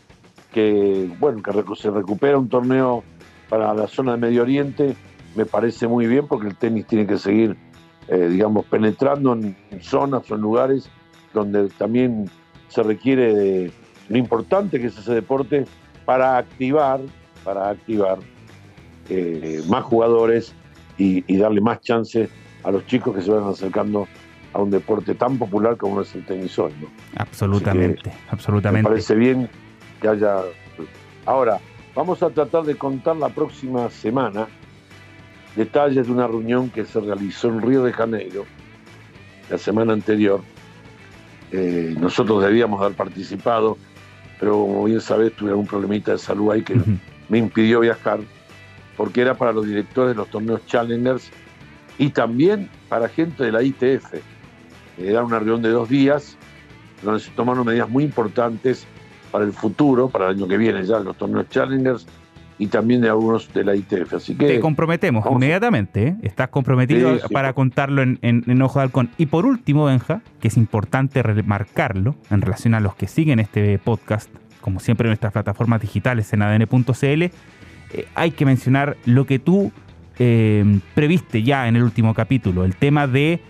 que, 0.52 1.10
bueno, 1.18 1.42
que 1.42 1.52
se 1.74 1.90
recupera 1.90 2.38
un 2.38 2.48
torneo 2.48 3.02
para 3.48 3.74
la 3.74 3.88
zona 3.88 4.12
de 4.12 4.18
Medio 4.18 4.42
Oriente, 4.42 4.94
me 5.34 5.44
parece 5.44 5.88
muy 5.88 6.06
bien 6.06 6.28
porque 6.28 6.46
el 6.46 6.56
tenis 6.56 6.86
tiene 6.86 7.04
que 7.04 7.18
seguir, 7.18 7.56
eh, 8.06 8.28
digamos, 8.28 8.64
penetrando 8.66 9.32
en 9.32 9.56
zonas 9.80 10.30
o 10.30 10.36
en 10.36 10.40
lugares 10.40 10.88
donde 11.34 11.68
también 11.70 12.30
se 12.68 12.84
requiere 12.84 13.34
de 13.34 13.72
lo 14.08 14.18
importante 14.18 14.78
que 14.78 14.86
es 14.86 14.96
ese 14.96 15.14
deporte 15.14 15.64
para 16.04 16.36
activar, 16.36 17.00
para 17.42 17.70
activar 17.70 18.18
eh, 19.08 19.62
más 19.68 19.84
jugadores 19.84 20.54
y, 20.98 21.36
darle 21.38 21.60
más 21.60 21.80
chance 21.80 22.28
a 22.62 22.70
los 22.70 22.86
chicos 22.86 23.16
que 23.16 23.22
se 23.22 23.30
van 23.30 23.44
acercando 23.44 24.06
a 24.52 24.60
un 24.60 24.70
deporte 24.70 25.14
tan 25.14 25.38
popular 25.38 25.76
como 25.76 26.02
es 26.02 26.14
el 26.14 26.24
tenis 26.26 26.58
hoy. 26.58 26.72
¿no? 26.80 26.88
Absolutamente, 27.16 28.12
absolutamente. 28.28 28.88
Me 28.88 28.90
parece 28.90 29.14
bien 29.14 29.48
que 30.00 30.08
haya... 30.08 30.42
Ahora, 31.24 31.58
vamos 31.94 32.22
a 32.22 32.30
tratar 32.30 32.64
de 32.64 32.76
contar 32.76 33.16
la 33.16 33.30
próxima 33.30 33.88
semana 33.90 34.48
detalles 35.56 36.06
de 36.06 36.12
una 36.12 36.26
reunión 36.26 36.70
que 36.70 36.84
se 36.84 37.00
realizó 37.00 37.48
en 37.48 37.62
Río 37.62 37.82
de 37.82 37.92
Janeiro 37.92 38.44
la 39.50 39.58
semana 39.58 39.92
anterior. 39.92 40.40
Eh, 41.52 41.94
nosotros 41.98 42.42
debíamos 42.42 42.80
haber 42.80 42.96
participado, 42.96 43.76
pero 44.38 44.52
como 44.52 44.84
bien 44.84 45.00
sabes, 45.00 45.32
tuve 45.34 45.50
algún 45.50 45.66
problemita 45.66 46.12
de 46.12 46.18
salud 46.18 46.52
ahí 46.52 46.62
que 46.62 46.80
me 47.28 47.38
impidió 47.38 47.80
viajar 47.80 48.20
porque 49.00 49.22
era 49.22 49.32
para 49.32 49.50
los 49.50 49.66
directores 49.66 50.10
de 50.10 50.14
los 50.14 50.28
torneos 50.28 50.60
Challengers 50.66 51.30
y 51.96 52.10
también 52.10 52.68
para 52.90 53.08
gente 53.08 53.44
de 53.44 53.50
la 53.50 53.62
ITF. 53.62 54.12
Era 54.98 55.24
una 55.24 55.38
reunión 55.38 55.62
de 55.62 55.70
dos 55.70 55.88
días 55.88 56.36
donde 57.02 57.20
se 57.20 57.30
tomaron 57.30 57.64
medidas 57.64 57.88
muy 57.88 58.04
importantes 58.04 58.86
para 59.32 59.46
el 59.46 59.54
futuro, 59.54 60.10
para 60.10 60.26
el 60.26 60.36
año 60.36 60.46
que 60.46 60.58
viene 60.58 60.84
ya, 60.84 61.00
los 61.00 61.16
torneos 61.16 61.48
Challengers 61.48 62.06
y 62.58 62.66
también 62.66 63.00
de 63.00 63.08
algunos 63.08 63.50
de 63.54 63.64
la 63.64 63.74
ITF. 63.74 64.12
Así 64.12 64.34
que 64.34 64.46
te 64.46 64.60
comprometemos 64.60 65.24
inmediatamente, 65.30 66.08
¿eh? 66.08 66.16
estás 66.20 66.48
comprometido 66.48 67.16
para 67.32 67.54
contarlo 67.54 68.02
en, 68.02 68.18
en, 68.20 68.60
Ojo 68.60 68.80
de 68.80 68.82
Halcón. 68.82 69.08
Y 69.16 69.24
por 69.24 69.46
último, 69.46 69.86
Benja, 69.86 70.20
que 70.40 70.48
es 70.48 70.58
importante 70.58 71.22
remarcarlo 71.22 72.16
en 72.28 72.42
relación 72.42 72.74
a 72.74 72.80
los 72.80 72.96
que 72.96 73.08
siguen 73.08 73.40
este 73.40 73.78
podcast, 73.78 74.28
como 74.60 74.78
siempre 74.78 75.06
en 75.06 75.12
nuestras 75.12 75.32
plataformas 75.32 75.80
digitales 75.80 76.30
en 76.34 76.42
adn.cl, 76.42 77.32
eh, 77.92 78.06
hay 78.14 78.30
que 78.30 78.44
mencionar 78.44 78.96
lo 79.04 79.26
que 79.26 79.38
tú 79.38 79.72
eh, 80.18 80.80
previste 80.94 81.42
ya 81.42 81.68
en 81.68 81.76
el 81.76 81.82
último 81.82 82.14
capítulo, 82.14 82.64
el 82.64 82.76
tema 82.76 83.06
de 83.06 83.40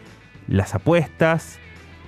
las 0.49 0.75
apuestas, 0.75 1.59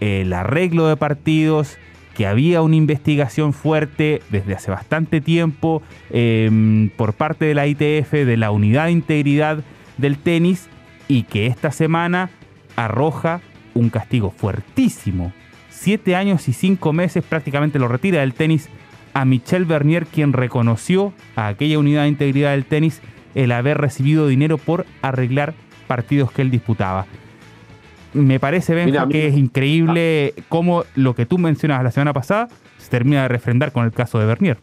el 0.00 0.32
arreglo 0.32 0.86
de 0.86 0.96
partidos, 0.96 1.78
que 2.14 2.26
había 2.26 2.62
una 2.62 2.76
investigación 2.76 3.52
fuerte 3.52 4.22
desde 4.30 4.54
hace 4.54 4.70
bastante 4.70 5.20
tiempo 5.20 5.82
em, 6.10 6.90
por 6.90 7.14
parte 7.14 7.46
de 7.46 7.54
la 7.54 7.66
ITF, 7.66 8.12
de 8.12 8.36
la 8.36 8.50
unidad 8.50 8.86
de 8.86 8.92
integridad 8.92 9.64
del 9.96 10.18
tenis, 10.18 10.68
y 11.08 11.24
que 11.24 11.46
esta 11.46 11.72
semana 11.72 12.30
arroja 12.76 13.40
un 13.74 13.90
castigo 13.90 14.30
fuertísimo. 14.30 15.32
Siete 15.70 16.14
años 16.14 16.48
y 16.48 16.52
cinco 16.52 16.92
meses 16.92 17.24
prácticamente 17.24 17.78
lo 17.78 17.88
retira 17.88 18.20
del 18.20 18.34
tenis 18.34 18.68
a 19.14 19.24
Michel 19.24 19.64
Bernier, 19.64 20.06
quien 20.06 20.32
reconoció 20.32 21.12
a 21.36 21.48
aquella 21.48 21.78
unidad 21.78 22.02
de 22.02 22.08
integridad 22.08 22.52
del 22.52 22.64
tenis 22.64 23.00
el 23.34 23.52
haber 23.52 23.78
recibido 23.78 24.26
dinero 24.26 24.58
por 24.58 24.86
arreglar 25.00 25.54
partidos 25.86 26.32
que 26.32 26.42
él 26.42 26.50
disputaba. 26.50 27.06
Me 28.14 28.38
parece, 28.38 28.74
Benja, 28.74 29.08
que 29.08 29.28
es 29.28 29.36
increíble 29.36 30.34
cómo 30.48 30.84
lo 30.94 31.14
que 31.14 31.24
tú 31.24 31.38
mencionabas 31.38 31.84
la 31.84 31.90
semana 31.90 32.12
pasada 32.12 32.48
se 32.76 32.90
termina 32.90 33.22
de 33.22 33.28
refrendar 33.28 33.72
con 33.72 33.84
el 33.84 33.92
caso 33.92 34.18
de 34.18 34.26
Bernier. 34.26 34.58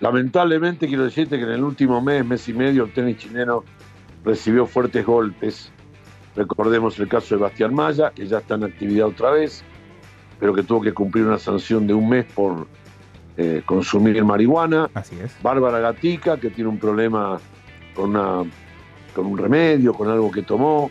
Lamentablemente 0.00 0.86
quiero 0.86 1.04
decirte 1.04 1.38
que 1.38 1.44
en 1.44 1.50
el 1.50 1.64
último 1.64 2.00
mes, 2.00 2.24
mes 2.24 2.48
y 2.48 2.52
medio, 2.52 2.84
el 2.84 2.92
tenis 2.92 3.18
chileno 3.18 3.64
recibió 4.24 4.66
fuertes 4.66 5.04
golpes. 5.04 5.72
Recordemos 6.36 6.98
el 6.98 7.08
caso 7.08 7.34
de 7.34 7.42
Bastián 7.42 7.74
Maya, 7.74 8.10
que 8.14 8.26
ya 8.26 8.38
está 8.38 8.54
en 8.54 8.64
actividad 8.64 9.06
otra 9.06 9.32
vez, 9.32 9.64
pero 10.40 10.54
que 10.54 10.62
tuvo 10.62 10.80
que 10.80 10.92
cumplir 10.92 11.24
una 11.24 11.38
sanción 11.38 11.86
de 11.86 11.94
un 11.94 12.08
mes 12.08 12.24
por 12.32 12.66
eh, 13.36 13.62
consumir 13.64 14.22
marihuana. 14.24 14.90
Así 14.94 15.18
es. 15.18 15.34
Bárbara 15.42 15.78
Gatica, 15.78 16.36
que 16.38 16.50
tiene 16.50 16.68
un 16.68 16.78
problema 16.78 17.40
con, 17.94 18.10
una, 18.10 18.48
con 19.14 19.26
un 19.26 19.38
remedio, 19.38 19.94
con 19.94 20.08
algo 20.10 20.30
que 20.30 20.42
tomó. 20.42 20.90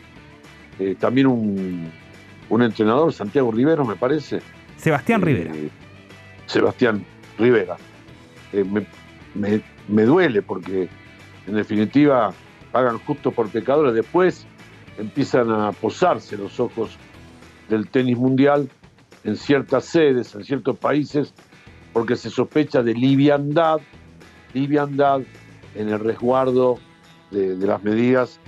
Eh, 0.79 0.95
también 0.99 1.27
un, 1.27 1.91
entrenador, 2.49 3.13
Santiago 3.13 3.51
Rivero, 3.51 3.85
me 3.85 3.95
parece. 3.95 4.41
Sebastián 4.77 5.21
eh, 5.21 5.25
Rivera. 5.25 5.53
Sebastián 6.47 7.05
Rivera. 7.37 7.77
Me, 8.53 9.61
me, 9.87 10.03
duele 10.03 10.41
porque, 10.41 10.89
en 11.47 11.55
definitiva, 11.55 12.33
pagan 12.71 12.97
justo 12.99 13.31
por 13.31 13.49
pecadores. 13.49 13.93
Después 13.93 14.47
empiezan 14.97 15.51
a 15.51 15.71
posarse 15.71 16.37
los 16.37 16.59
ojos 16.59 16.97
del 17.69 17.87
tenis 17.87 18.17
mundial 18.17 18.67
en 19.23 19.35
ciertas 19.37 19.85
sedes, 19.85 20.33
en 20.35 20.43
ciertos 20.43 20.77
países, 20.77 21.33
porque 21.93 22.15
se 22.15 22.29
sospecha 22.29 22.81
de 22.83 22.93
liviandad, 22.93 23.79
liviandad 24.53 25.21
en 25.75 25.89
el 25.89 25.99
resguardo 25.99 26.77
de, 27.31 27.55
las 27.55 27.83
medidas 27.83 28.39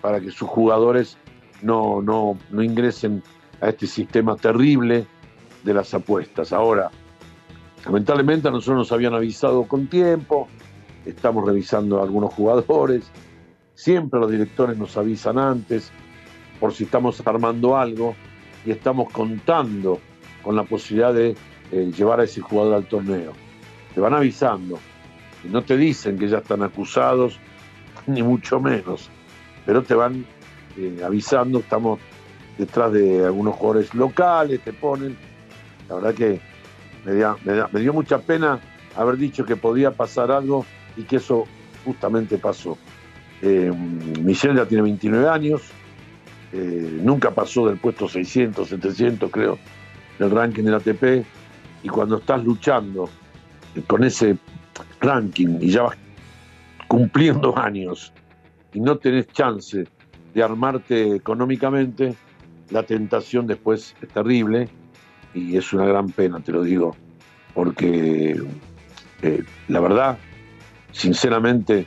para 0.00 0.20
que 0.20 0.30
sus 0.30 0.48
jugadores 0.48 1.16
no, 1.62 2.02
no, 2.02 2.36
no 2.50 2.62
ingresen 2.62 3.22
a 3.60 3.68
este 3.68 3.86
sistema 3.86 4.36
terrible 4.36 5.06
de 5.62 5.74
las 5.74 5.94
apuestas. 5.94 6.52
Ahora, 6.52 6.90
lamentablemente 7.84 8.48
a 8.48 8.50
nosotros 8.50 8.78
nos 8.78 8.92
habían 8.92 9.14
avisado 9.14 9.64
con 9.64 9.86
tiempo, 9.86 10.48
estamos 11.06 11.46
revisando 11.46 12.00
a 12.00 12.02
algunos 12.02 12.34
jugadores, 12.34 13.10
siempre 13.74 14.20
los 14.20 14.30
directores 14.30 14.76
nos 14.76 14.96
avisan 14.96 15.38
antes 15.38 15.92
por 16.60 16.72
si 16.72 16.84
estamos 16.84 17.20
armando 17.26 17.76
algo 17.76 18.14
y 18.64 18.70
estamos 18.70 19.12
contando 19.12 19.98
con 20.42 20.56
la 20.56 20.64
posibilidad 20.64 21.14
de 21.14 21.36
eh, 21.70 21.90
llevar 21.96 22.20
a 22.20 22.24
ese 22.24 22.40
jugador 22.40 22.74
al 22.74 22.86
torneo. 22.86 23.32
Te 23.94 24.00
van 24.00 24.14
avisando. 24.14 24.78
No 25.44 25.62
te 25.62 25.76
dicen 25.76 26.18
que 26.18 26.28
ya 26.28 26.38
están 26.38 26.62
acusados, 26.62 27.38
ni 28.06 28.22
mucho 28.22 28.60
menos. 28.60 29.08
Pero 29.64 29.82
te 29.82 29.94
van 29.94 30.26
eh, 30.76 31.00
avisando, 31.04 31.60
estamos 31.60 31.98
detrás 32.58 32.92
de 32.92 33.24
algunos 33.24 33.54
jugadores 33.54 33.94
locales, 33.94 34.60
te 34.60 34.72
ponen. 34.72 35.16
La 35.88 35.96
verdad 35.96 36.14
que 36.14 36.40
me, 37.04 37.80
dio 37.80 37.92
mucha 37.92 38.18
pena 38.18 38.60
haber 38.96 39.16
dicho 39.16 39.44
que 39.44 39.56
podía 39.56 39.92
pasar 39.92 40.30
algo 40.30 40.64
y 40.96 41.04
que 41.04 41.16
eso 41.16 41.46
justamente 41.84 42.38
pasó. 42.38 42.76
Eh, 43.40 43.72
Michelle 44.20 44.56
ya 44.56 44.66
tiene 44.66 44.82
29 44.82 45.28
años, 45.28 45.62
nunca 46.52 47.30
pasó 47.30 47.66
del 47.66 47.78
puesto 47.78 48.06
600, 48.08 48.68
700 48.68 49.30
creo, 49.30 49.58
del 50.18 50.30
ranking 50.30 50.64
del 50.64 50.74
ATP 50.74 51.24
y 51.82 51.88
cuando 51.88 52.18
estás 52.18 52.44
luchando 52.44 53.08
con 53.86 54.04
ese 54.04 54.36
ranking 55.00 55.58
y 55.60 55.70
ya 55.70 55.82
vas 55.82 55.96
cumpliendo 56.88 57.56
años 57.58 58.12
y 58.72 58.80
no 58.80 58.96
tenés 58.98 59.28
chance 59.28 59.86
de 60.34 60.42
armarte 60.42 61.16
económicamente, 61.16 62.14
la 62.70 62.82
tentación 62.84 63.46
después 63.46 63.94
es 64.00 64.08
terrible 64.08 64.68
y 65.34 65.56
es 65.56 65.72
una 65.72 65.84
gran 65.84 66.08
pena, 66.08 66.40
te 66.40 66.52
lo 66.52 66.62
digo, 66.62 66.96
porque 67.54 68.42
eh, 69.22 69.44
la 69.68 69.80
verdad, 69.80 70.18
sinceramente, 70.92 71.86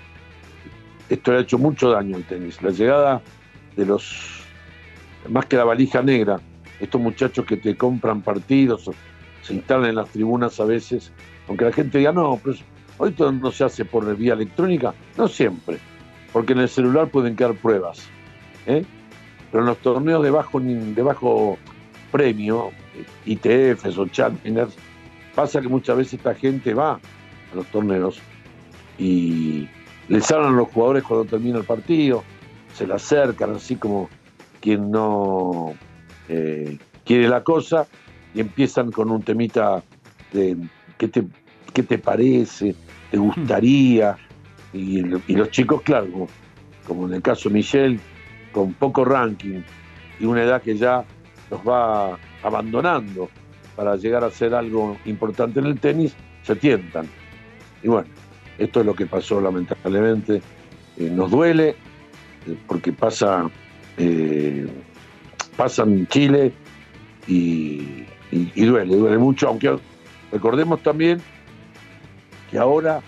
esto 1.09 1.31
ha 1.31 1.39
hecho 1.39 1.57
mucho 1.57 1.89
daño 1.89 2.17
al 2.17 2.23
tenis. 2.23 2.61
La 2.61 2.69
llegada 2.69 3.21
de 3.75 3.85
los, 3.85 4.43
más 5.29 5.45
que 5.47 5.57
la 5.57 5.63
valija 5.63 6.01
negra, 6.03 6.39
estos 6.79 7.01
muchachos 7.01 7.45
que 7.45 7.57
te 7.57 7.75
compran 7.75 8.21
partidos 8.21 8.89
se 9.45 9.53
instalan 9.53 9.89
en 9.89 9.95
las 9.95 10.09
tribunas 10.09 10.59
a 10.59 10.65
veces, 10.65 11.11
aunque 11.47 11.65
la 11.65 11.71
gente 11.71 11.99
diga, 11.99 12.11
no, 12.11 12.39
pero 12.43 12.57
hoy 12.97 13.11
todo 13.11 13.31
no 13.31 13.51
se 13.51 13.63
hace 13.63 13.85
por 13.85 14.15
vía 14.15 14.33
electrónica, 14.33 14.95
no 15.17 15.27
siempre, 15.27 15.77
porque 16.33 16.53
en 16.53 16.59
el 16.59 16.69
celular 16.69 17.09
pueden 17.09 17.35
quedar 17.35 17.53
pruebas. 17.53 18.07
¿eh? 18.65 18.83
Pero 19.51 19.63
en 19.63 19.67
los 19.67 19.77
torneos 19.77 20.23
de 20.23 20.31
bajo, 20.31 21.59
premio, 22.11 22.71
ITFs 23.25 23.97
o 23.99 24.07
Challengers, 24.07 24.75
pasa 25.35 25.61
que 25.61 25.67
muchas 25.67 25.97
veces 25.97 26.13
esta 26.15 26.33
gente 26.33 26.73
va 26.73 26.93
a 26.93 27.55
los 27.55 27.67
torneos 27.67 28.19
y 28.97 29.69
les 30.07 30.31
hablan 30.31 30.55
a 30.55 30.57
los 30.57 30.69
jugadores 30.69 31.03
cuando 31.03 31.25
termina 31.25 31.59
el 31.59 31.65
partido, 31.65 32.23
se 32.73 32.87
le 32.87 32.95
acercan 32.95 33.53
así 33.53 33.75
como 33.75 34.09
quien 34.59 34.89
no 34.89 35.73
eh, 36.29 36.79
quiere 37.03 37.27
la 37.27 37.43
cosa 37.43 37.87
y 38.35 38.41
empiezan 38.41 38.91
con 38.91 39.09
un 39.09 39.23
temita 39.23 39.81
de 40.31 40.57
qué 40.97 41.07
te, 41.07 41.23
qué 41.73 41.83
te 41.83 41.97
parece, 41.97 42.75
te 43.09 43.17
gustaría, 43.17 44.17
y, 44.73 45.01
los 45.01 45.51
chicos, 45.51 45.81
claro, 45.83 46.27
como, 46.85 47.07
en 47.07 47.13
el 47.13 47.21
caso 47.21 47.47
de 47.47 47.55
Michelle, 47.55 47.99
con 48.51 48.73
poco 48.73 49.05
ranking 49.05 49.61
y 50.19 50.25
una 50.25 50.43
edad 50.43 50.61
que 50.61 50.75
ya 50.75 51.05
los 51.49 51.61
va 51.61 52.17
abandonando 52.43 53.29
para 53.75 53.95
llegar 53.95 54.23
a 54.23 54.31
ser 54.31 54.53
algo 54.53 54.97
importante 55.05 55.59
en 55.59 55.67
el 55.67 55.79
tenis, 55.79 56.13
se 56.43 56.55
tientan. 56.55 57.07
Y 57.83 57.87
bueno, 57.87 58.07
esto 58.57 58.81
es 58.81 58.85
lo 58.85 58.93
que 58.93 59.05
pasó 59.05 59.39
lamentablemente. 59.39 60.41
Eh, 60.97 61.09
nos 61.09 61.31
duele 61.31 61.69
eh, 61.69 62.57
porque 62.67 62.91
pasa, 62.91 63.49
eh, 63.97 64.67
pasa 65.55 65.83
en 65.83 66.07
Chile 66.07 66.53
y, 67.27 68.05
duele, 68.31 68.95
duele 68.95 69.17
mucho, 69.17 69.47
aunque 69.47 69.77
recordemos 70.31 70.81
también 70.83 71.21
que 72.49 72.57
ahora 72.57 73.01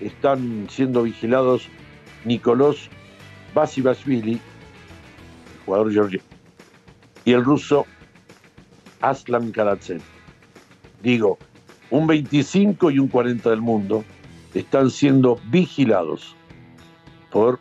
están 0.00 0.66
siendo 0.70 1.02
vigilados 1.02 1.68
Nicolás 2.24 2.88
Basivashvili, 3.54 4.40
jugador 5.64 5.92
georgiano, 5.92 6.24
y 7.24 7.32
el 7.32 7.44
ruso 7.44 7.86
Aslan 9.00 9.50
Karatsev. 9.52 10.00
Digo, 11.02 11.38
un 11.90 12.06
25 12.06 12.90
y 12.90 12.98
un 12.98 13.08
40 13.08 13.50
del 13.50 13.60
mundo 13.60 14.04
están 14.54 14.90
siendo 14.90 15.40
vigilados 15.50 16.34
por 17.30 17.58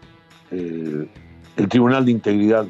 eh, 0.52 1.08
el 1.56 1.70
Tribunal 1.70 2.06
de 2.06 2.12
Integridad 2.12 2.68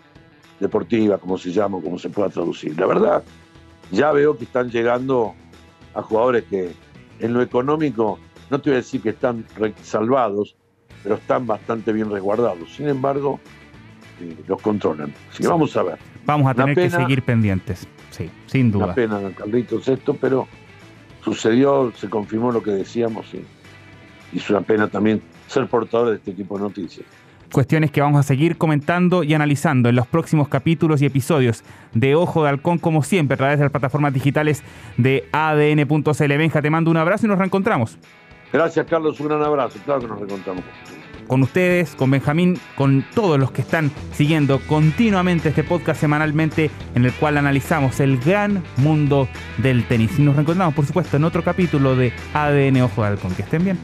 Deportiva, 0.60 1.18
como 1.18 1.38
se 1.38 1.52
llama, 1.52 1.80
como 1.82 1.98
se 1.98 2.10
pueda 2.10 2.30
traducir. 2.30 2.78
La 2.78 2.86
verdad, 2.86 3.24
ya 3.92 4.12
veo 4.12 4.38
que 4.38 4.46
están 4.46 4.70
llegando 4.70 5.34
a 5.94 6.02
jugadores 6.02 6.44
que 6.46 6.72
en 7.20 7.34
lo 7.34 7.42
económico, 7.42 8.20
no 8.50 8.60
te 8.62 8.70
voy 8.70 8.76
a 8.76 8.78
decir 8.78 9.02
que 9.02 9.10
están 9.10 9.46
salvados, 9.84 10.56
pero 11.04 11.16
están 11.16 11.46
bastante 11.46 11.92
bien 11.92 12.10
resguardados. 12.10 12.74
Sin 12.74 12.88
embargo, 12.88 13.40
eh, 14.22 14.36
los 14.48 14.62
controlan. 14.62 15.14
Así 15.30 15.44
que 15.44 15.50
vamos 15.50 15.76
a 15.76 15.84
ver. 15.84 16.00
Vamos 16.26 16.50
a 16.50 16.54
tener 16.54 16.76
que 16.76 16.90
seguir 16.90 17.24
pendientes, 17.24 17.88
sí, 18.12 18.30
sin 18.46 18.72
duda. 18.72 18.86
Una 18.86 18.96
pena, 18.96 19.20
Carlitos, 19.36 19.88
esto, 19.88 20.14
pero 20.14 20.48
sucedió, 21.24 21.92
se 21.96 22.10
confirmó 22.10 22.52
lo 22.52 22.62
que 22.62 22.72
decíamos 22.72 23.34
y, 23.34 23.44
y 24.34 24.38
es 24.38 24.50
una 24.50 24.62
pena 24.62 24.88
también 24.88 25.22
ser 25.48 25.68
portador 25.68 26.10
de 26.10 26.16
este 26.18 26.34
tipo 26.34 26.58
de 26.58 26.64
noticias. 26.64 27.06
Cuestiones 27.52 27.92
que 27.92 28.02
vamos 28.02 28.20
a 28.20 28.24
seguir 28.24 28.58
comentando 28.58 29.24
y 29.24 29.34
analizando 29.34 29.90
en 29.90 29.96
los 29.96 30.06
próximos 30.06 30.48
capítulos 30.48 31.02
y 31.02 31.06
episodios 31.06 31.64
de 31.94 32.16
Ojo 32.16 32.44
de 32.44 32.50
Halcón, 32.50 32.78
como 32.78 33.02
siempre, 33.02 33.34
a 33.36 33.38
través 33.38 33.58
de 33.58 33.66
las 33.66 33.72
plataformas 33.72 34.14
digitales 34.14 34.64
de 34.98 35.28
ADN.cl. 35.32 36.38
Benja, 36.38 36.62
te 36.62 36.70
mando 36.70 36.92
un 36.92 36.98
abrazo 36.98 37.26
y 37.26 37.30
nos 37.30 37.40
reencontramos. 37.40 37.98
Gracias, 38.54 38.86
Carlos. 38.88 39.20
Un 39.20 39.28
gran 39.28 39.44
abrazo. 39.44 39.80
Claro 39.84 40.02
que 40.02 40.08
nos 40.08 40.20
reencontramos. 40.20 40.64
Con 41.28 41.44
ustedes, 41.44 41.96
con 41.96 42.10
Benjamín, 42.10 42.60
con 42.76 43.06
todos 43.14 43.40
los 43.40 43.52
que 43.52 43.62
están 43.62 43.92
siguiendo 44.14 44.60
continuamente 44.62 45.50
este 45.50 45.64
podcast 45.64 46.02
semanalmente 46.02 46.72
en 46.96 47.06
el 47.06 47.14
cual 47.14 47.38
analizamos 47.38 48.00
el 48.00 48.20
gran 48.20 48.64
mundo 48.78 49.28
del 49.58 49.86
tenis. 49.88 50.18
Y 50.18 50.24
nos 50.24 50.36
reencontramos, 50.36 50.74
por 50.74 50.86
supuesto, 50.86 51.18
en 51.18 51.24
otro 51.24 51.44
capítulo 51.44 51.96
de 51.96 52.14
ADN 52.34 52.82
Ojo 52.82 53.04
de 53.04 53.10
Halcón. 53.10 53.36
Que 53.36 53.44
estén 53.44 53.64
bien. 53.64 53.78